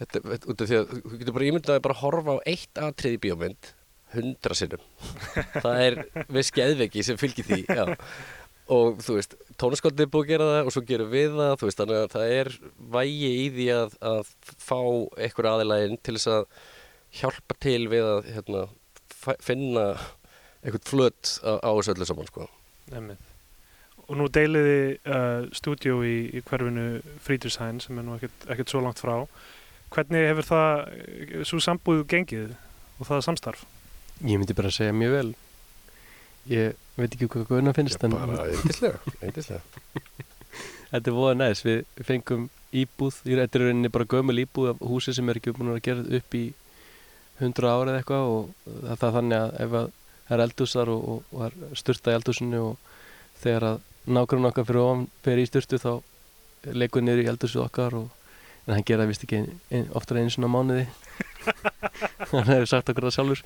[0.00, 3.16] þetta, út af því að þú getur bara ímyndað að bara horfa á eitt atrið
[3.16, 3.70] í bíómynd
[4.16, 4.82] hundra sinnum
[5.64, 5.98] það er
[6.32, 7.84] viss geðveki sem fylgir því já.
[8.76, 11.68] og þú veist tónaskáldið er búið að gera það og svo gerum við það þú
[11.68, 12.50] veist þannig að það er
[12.96, 14.32] vægi í því að, að
[14.66, 14.80] fá
[15.26, 16.44] einhver aðilægin til þess að
[17.20, 18.66] hjálpa til við að hérna,
[19.44, 19.86] finna
[20.62, 22.48] einhvern flött á, á þessu öllu saman sko.
[24.06, 28.82] og nú deiliði uh, stúdjó í, í hverfinu Frítursæn sem er nú ekkert, ekkert svo
[28.84, 29.24] langt frá
[29.94, 32.54] hvernig hefur það svo sambúðu gengið
[33.00, 33.64] og það samstarf?
[34.24, 35.30] Ég myndi bara segja mjög vel.
[36.50, 39.60] Ég veit ekki hvað Gunnar finnst Já, bara yndislega
[40.90, 45.14] Þetta er voða næst, við fengum íbúð, þetta er rauninni bara gömul íbúð af húsi
[45.16, 46.44] sem er ekki búin að gera upp í
[47.40, 49.88] 100 ára eða eitthvað og það er þannig að ef að
[50.26, 52.92] það er eldúsar og, og, og er styrta í eldúsinu og
[53.42, 55.92] þegar að nákvæmlega okkar fyrir ofan fyrir í styrtu þá
[56.76, 58.08] leikur niður í eldúsu okkar og
[58.66, 60.88] en hann gera vist ekki ein, ein, oftar einu svona mánuði.
[62.32, 63.42] Hann hefur sagt okkur það sjálfur.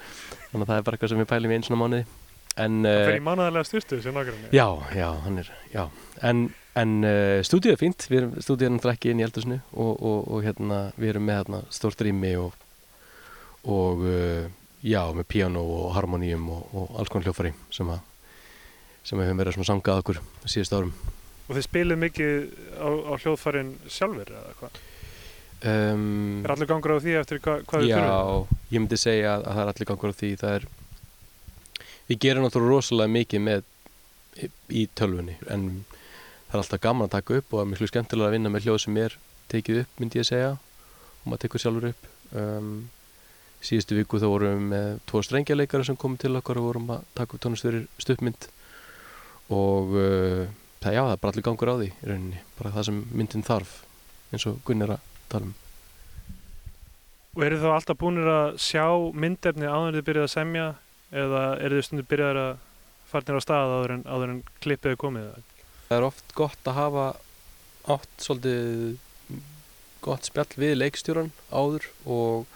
[0.49, 2.07] Þannig að það er bara eitthvað sem við pælum einu svona mánuði
[2.57, 4.51] en, Það fer uh, í mánaðarlega styrtu sem nákvæmlega.
[4.57, 5.85] Já, já, hann er, já.
[6.27, 6.43] En,
[6.81, 10.19] en uh, stúdíu er fínt, við erum, stúdíu náttúrulega ekki inn í eldhúsinu og, og,
[10.35, 12.55] og hérna, við erum með hérna stórt rými og,
[13.71, 14.51] og uh,
[14.83, 18.03] já, með piano og harmoníum og, og alls konar hljófari sem að,
[19.05, 20.95] sem að við höfum verið svona sangað okkur síðust árum.
[21.51, 22.35] Og þið spilið mikið
[22.79, 24.81] á, á hljóðfærin sjálfur eða hvað?
[25.61, 28.61] Um, Er allir gangur á því eftir hva, hvað þið Já, þurfum?
[28.71, 30.65] ég myndi segja að, að það er allir gangur á því það er
[32.11, 33.67] við gerum náttúrulega rosalega mikið með
[34.69, 35.67] í, tölvunni en
[36.51, 38.67] það er alltaf gaman að taka upp og það er miklu skemmtilega að vinna með
[38.67, 39.19] hljóð sem er
[39.51, 42.09] tekið upp myndi ég segja og maður tekur sjálfur upp.
[42.31, 42.73] Um,
[43.61, 47.07] síðustu viku þá vorum við með tvo strengjarleikara sem komið til okkar og vorum að
[47.19, 48.49] taka upp tónlist fyrir stuppmynd
[49.53, 50.45] og uh,
[50.81, 53.47] það, já, það er bara allir gangur á því í rauninni, bara það sem myndin
[53.47, 53.75] þarf
[54.31, 55.57] eins og Gunn er að tala um.
[57.37, 60.71] Og eru þá alltaf búinir að sjá myndefni áður en þið byrjaði að semja
[61.11, 62.53] eða eru þið stundu byrjaðir að
[63.11, 65.31] farnir á stað áður en, áður en klippið er komið?
[65.89, 67.07] Það er oft gott að hafa
[67.91, 68.99] átt svolítið
[70.05, 72.47] gott spjall við leikstjóran áður og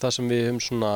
[0.00, 0.92] það sem við höfum svona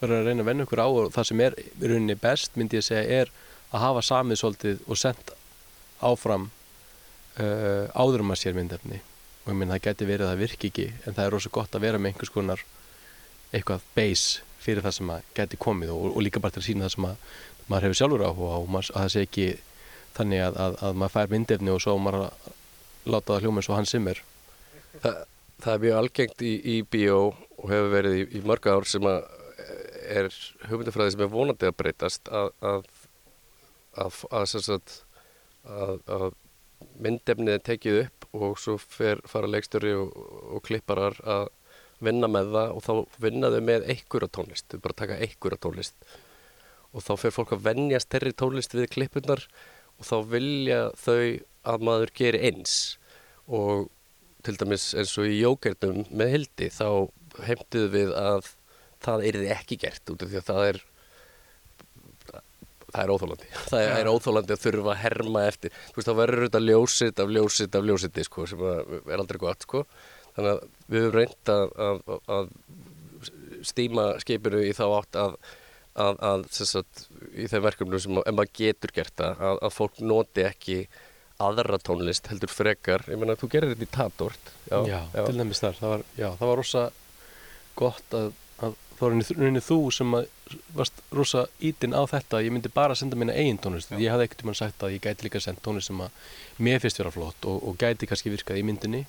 [0.00, 2.78] verið að reyna að venna okkur á og það sem er í rauninni best myndi
[2.78, 3.32] ég segja er
[3.74, 5.34] að hafa samið svolítið og sendt
[6.04, 6.48] áfram
[7.40, 9.00] uh, áður um að sér myndefni
[9.44, 11.76] og ég minn það geti verið að það virki ekki en það er rosa gott
[11.76, 12.64] að vera með einhvers konar
[13.54, 16.86] eitthvað base fyrir það sem að geti komið og, og líka bara til að sína
[16.86, 17.16] það sem að
[17.68, 19.46] maður hefur sjálfur áhuga og maður, að það sé ekki
[20.14, 22.50] þannig að, að, að maður fær myndefni og svo maður að
[23.04, 24.20] láta það hljóma eins og hann sem er.
[25.02, 25.16] Það,
[25.64, 29.08] það er mjög algengt í, í bíó og hefur verið í, í mörg ár sem
[29.08, 29.24] að
[30.04, 30.28] er
[30.68, 32.52] hugmyndafræði sem er vonandi að breytast að
[35.64, 36.26] að, að
[37.00, 40.16] myndefnið er tekið upp og svo fer, fara leikstjóri og,
[40.56, 41.48] og klipparar að
[42.06, 46.06] vinna með það og þá vinna þau með einhverja tónlist, þau bara taka einhverja tónlist
[46.94, 49.42] og þá fer fólk að venjast terri tónlist við klippunar
[49.98, 51.18] og þá vilja þau
[51.64, 52.74] að maður geri eins.
[53.50, 53.88] Og
[54.44, 56.88] til dæmis eins og í jókernum með hildi þá
[57.44, 58.50] heimtuðu við að
[59.04, 60.82] það yrði ekki gert út af því að það er
[62.94, 65.78] það er óþólandi það er, er óþólandi að þurfa að herma eftir.
[65.90, 69.66] Þú veist þá verður þetta ljósitt af ljósitt af ljósitti sko sem er aldrei gott
[69.66, 69.84] sko
[70.36, 72.00] þannig að við höfum reynd að, að,
[72.38, 72.48] að
[73.64, 75.38] stíma skipinu í þá átt að
[75.94, 77.06] að, að sagt,
[77.38, 80.78] í þeim verkefnum sem maður getur gert að, að fólk noti ekki
[81.42, 83.04] aðra tónlist heldur frekar.
[83.10, 85.20] Ég meina þú gerir þetta í tatort já, já, já.
[85.26, 85.76] til dæmis þar.
[85.80, 86.84] Það var, já, það var rosa
[87.78, 88.28] gott að,
[88.60, 90.16] að þá var rauninni þú sem
[90.78, 92.42] varst rosa ítinn á þetta.
[92.46, 93.94] Ég myndi bara senda mína eigin tónlist.
[93.98, 96.22] Ég hafði ekkert um hann sagt að ég gæti líka sendt tónlist sem að
[96.62, 99.04] mér finnst vera flott og, og gæti kannski virkað í myndinni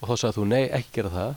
[0.00, 1.30] og þá sagði þú nei, ekki gera það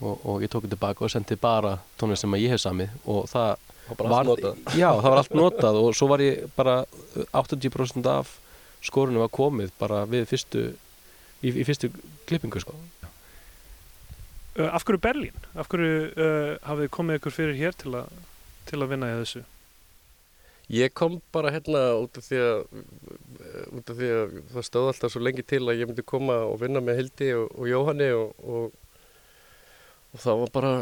[0.00, 2.94] og, og ég tók þetta tilbaka og sendi bara tónlist sem að ég hef samið
[3.10, 3.52] og það
[4.00, 4.30] var,
[4.74, 6.76] já, það var allt notað og svo var ég bara
[7.36, 8.38] 80% af
[8.84, 10.64] skorunum var komið bara við fyrstu
[11.44, 11.90] í, í fyrstu
[12.28, 12.76] klippingu sko.
[14.58, 15.36] uh, Af hverju Berlín?
[15.56, 18.06] Af hverju uh, hafið komið ykkur fyrir hér til, a,
[18.68, 19.44] til að vinna í þessu?
[20.72, 22.62] Ég kom bara hérna út af því að
[23.78, 26.58] út af því að það stóð alltaf svo lengi til að ég myndi koma og
[26.62, 28.98] vinna með Hildi og, og Jóhanni og, og,
[30.14, 30.72] og það var bara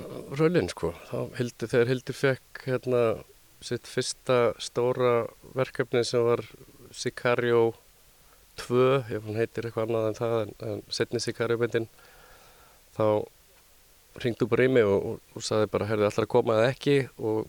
[0.40, 0.92] rölinn sko.
[1.38, 3.02] Hildi, þegar Hildi fekk hérna
[3.62, 5.14] sitt fyrsta stóra
[5.54, 6.42] verkefni sem var
[6.92, 7.72] Sicario
[8.60, 11.88] 2, ef hann heitir eitthvað annað en það, en, en setni Sicario myndin,
[12.96, 13.06] þá
[14.22, 17.46] ringdu bara í mig og, saði bara, herði allar að koma eða ekki og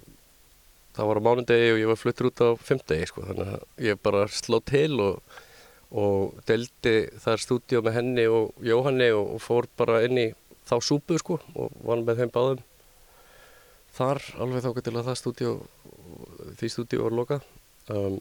[0.93, 4.03] það var á mánundegi og ég var fluttur út á fymdegi, sko, þannig að ég
[4.05, 5.39] bara sló til og,
[5.91, 10.27] og deldi þar stúdíu með henni og Jóhanni og fór bara inn í
[10.69, 12.63] þá súpu, sko, og vann með þeim báðum
[13.93, 15.57] þar alveg þáka til að það stúdíu,
[16.61, 17.51] því stúdíu var lokað.
[17.93, 18.15] Um,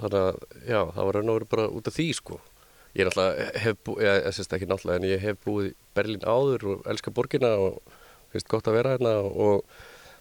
[0.00, 2.38] þannig að já, það var raun og verið bara út af því sko
[2.96, 6.66] ég er náttúrulega hef búið, ég sést ekki náttúrulega en ég hef búið Berlín áður
[6.72, 7.78] og elska borgina og
[8.32, 9.64] finnst gott að vera hérna og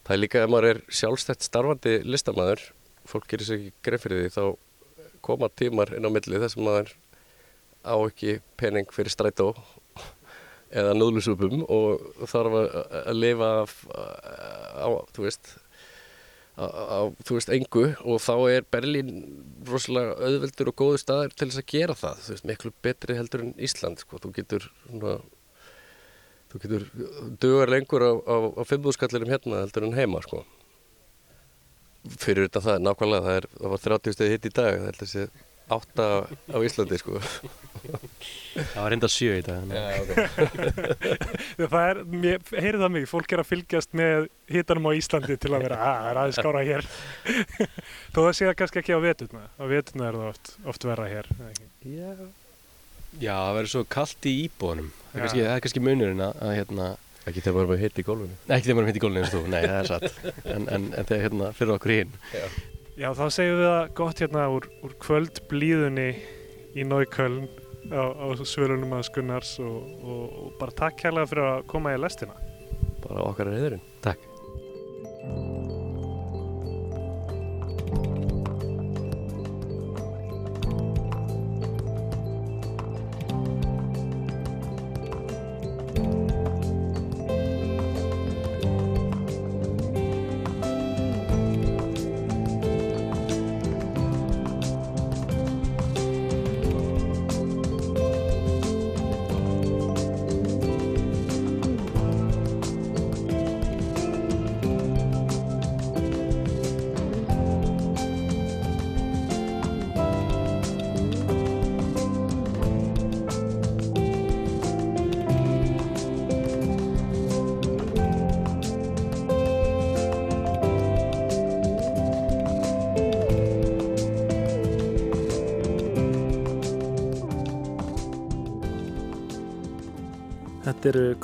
[0.06, 2.62] það er líka ef maður er sjálfstætt starfandi listamæður
[3.10, 4.46] fólk gerir sér ekki greið fyrir því þá
[5.26, 6.94] koma tímar inn á milli þess að maður
[7.86, 9.52] á ekki pening fyrir strætó
[10.76, 15.54] eða núðlusupum og þarf að lifa á, þú veist
[16.58, 19.12] á, á, þú veist, engu og þá er Berlín
[19.68, 23.46] rosalega auðveldur og góður staðar til þess að gera það þú veist, miklu betri heldur
[23.46, 24.20] en Ísland sko.
[24.24, 25.18] þú getur svona,
[26.56, 26.86] þú getur
[27.44, 30.46] dögar lengur á, á, á fimmúðskallirum hérna heldur en heima sko.
[32.06, 35.12] fyrir þetta það, nákvæmlega það, er, það var 30 stegi hitt í dag það heldur
[35.12, 35.28] sé
[35.66, 37.18] átta á Íslandi sko.
[38.54, 41.66] Það var reynda sjö í dag Já, okay.
[41.74, 45.54] Það er, mér, heyrið það mig, fólk er að fylgjast með hittanum á Íslandi til
[45.56, 46.90] að vera að, það er aðeins skára hér.
[48.14, 51.12] Þó það sé það kannski ekki á vetuna á vetuna er það oft, oft verra
[51.12, 51.32] hér
[51.82, 52.45] Já
[53.22, 54.94] Já, það verður svo kallt í íbúðunum.
[55.10, 56.94] Það er kannski, það er kannski munurinn að, að hérna
[57.26, 58.36] Ekki þegar maður er hitt í gólfinu.
[58.54, 60.18] Ekki þegar maður er hitt í gólfinu eins og þú, nei það er satt.
[60.56, 62.12] En, en, en þegar hérna fyrir okkur hinn.
[62.36, 62.44] Já.
[62.96, 66.06] Já, þá segjum við það gott hérna úr, úr kvöldblíðunni
[66.78, 67.42] í Náiköln
[67.92, 72.00] á, á svölunum að Skunnars og, og, og bara takk kærlega fyrir að koma í
[72.00, 72.38] lestina.
[73.02, 73.86] Bara okkar er heiðurinn.
[74.06, 74.35] Takk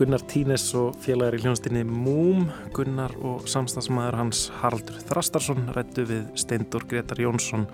[0.02, 6.24] Gunnar Tínes og félagar í hljónstinni Múm, Gunnar og samstagsmaður hans Haraldur Þrastarsson rættu við
[6.42, 7.68] Steindur Gretar Jónsson,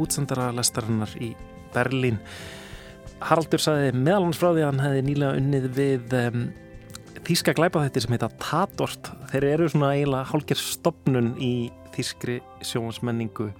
[0.00, 1.34] útsendara lestarinnar í
[1.74, 2.16] Berlín.
[3.20, 6.46] Haraldur saði meðal hans frá því að hann hefði nýlega unnið við um,
[7.28, 9.12] þýska glæpaþættir sem heita Tatort.
[9.28, 11.52] Þeir eru svona eiginlega hálkir stopnun í
[11.98, 13.50] þýskri sjónsmenningu.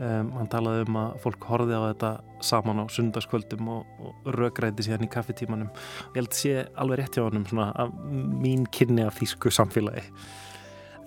[0.00, 2.10] Um, hann talaði um að fólk horfið á þetta
[2.48, 7.02] saman á sundarskvöldum og, og rökræði síðan í kaffetímanum og ég held að sé alveg
[7.02, 7.92] rétt hjá svona af
[8.40, 10.06] mín kynni af þýsku samfélagi.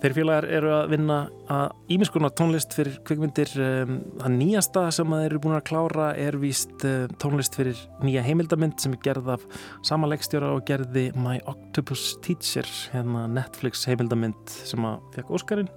[0.04, 1.18] Þeir félagar eru að vinna
[1.50, 3.50] að ímiskunar tónlist fyrir kvikmyndir.
[3.58, 8.22] Um, það nýjasta sem þeir eru búin að klára er víst uh, tónlist fyrir nýja
[8.26, 9.46] heimildamind sem er gerð af
[9.82, 15.72] sama leikstjóra og gerði My Octopus Teacher hérna Netflix heimildamind sem að fekk Óskarinn.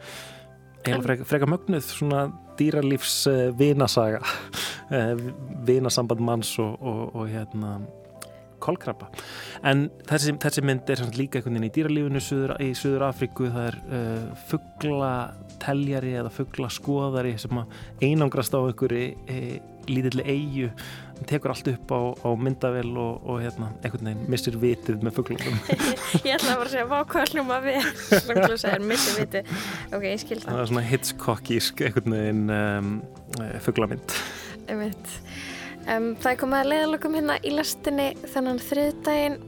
[0.83, 2.27] Eða freka, freka mögnuð svona
[2.59, 3.19] dýralífs
[3.59, 5.13] vinasaga uh,
[5.67, 7.77] vinasamband manns og, og, og hérna
[8.63, 9.09] kolkrabba.
[9.67, 13.69] En þessi, þessi mynd er líka einhvern veginn í dýralífunu suður, í Suður Afríku það
[13.69, 15.11] er uh, fuggla
[15.61, 17.61] teljari eða fuggla skoðari sem
[18.03, 19.59] einangrast á einhverju e,
[19.91, 20.69] lítilli eigu
[21.27, 25.59] tekur allt upp á, á myndavel og, og hérna, einhvern veginn missir vitið með fugglunum
[26.27, 29.43] Ég ætla bara að segja, vá hvað hljóma við sem þú segir, missi viti
[29.91, 30.49] Ok, ég skil það.
[30.51, 32.95] Það er svona Hitchcockísk einhvern veginn um,
[33.65, 34.17] fugglamynd
[34.67, 35.13] Einmitt.
[35.87, 39.39] Um, það er komið að leiðalokum hérna í lastinni þannan þriðdægin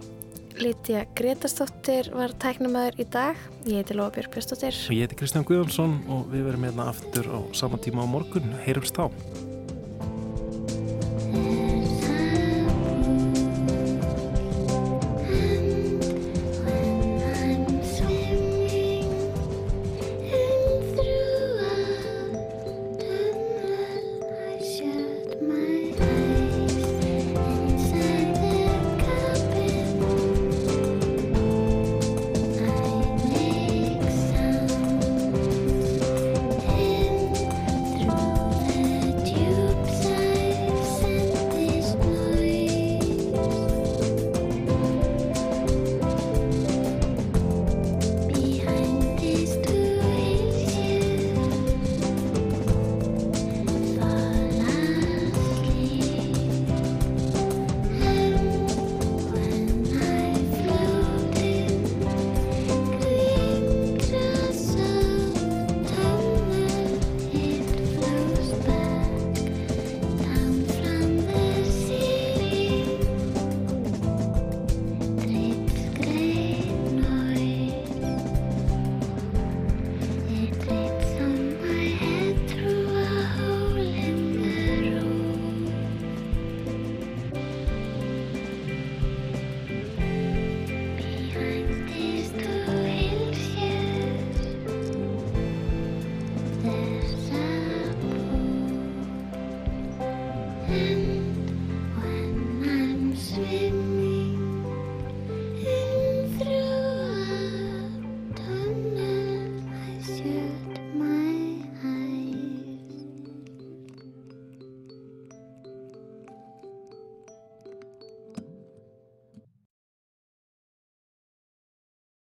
[0.60, 3.38] Lítja Gretastóttir var tæknumæður í dag.
[3.64, 7.32] Ég heiti Lóa Björg Björnstóttir og ég heiti Kristján Guðjónsson og við verum hérna aftur
[7.32, 8.52] á sama tíma á morgun.
[8.66, 9.08] Heyrumst þá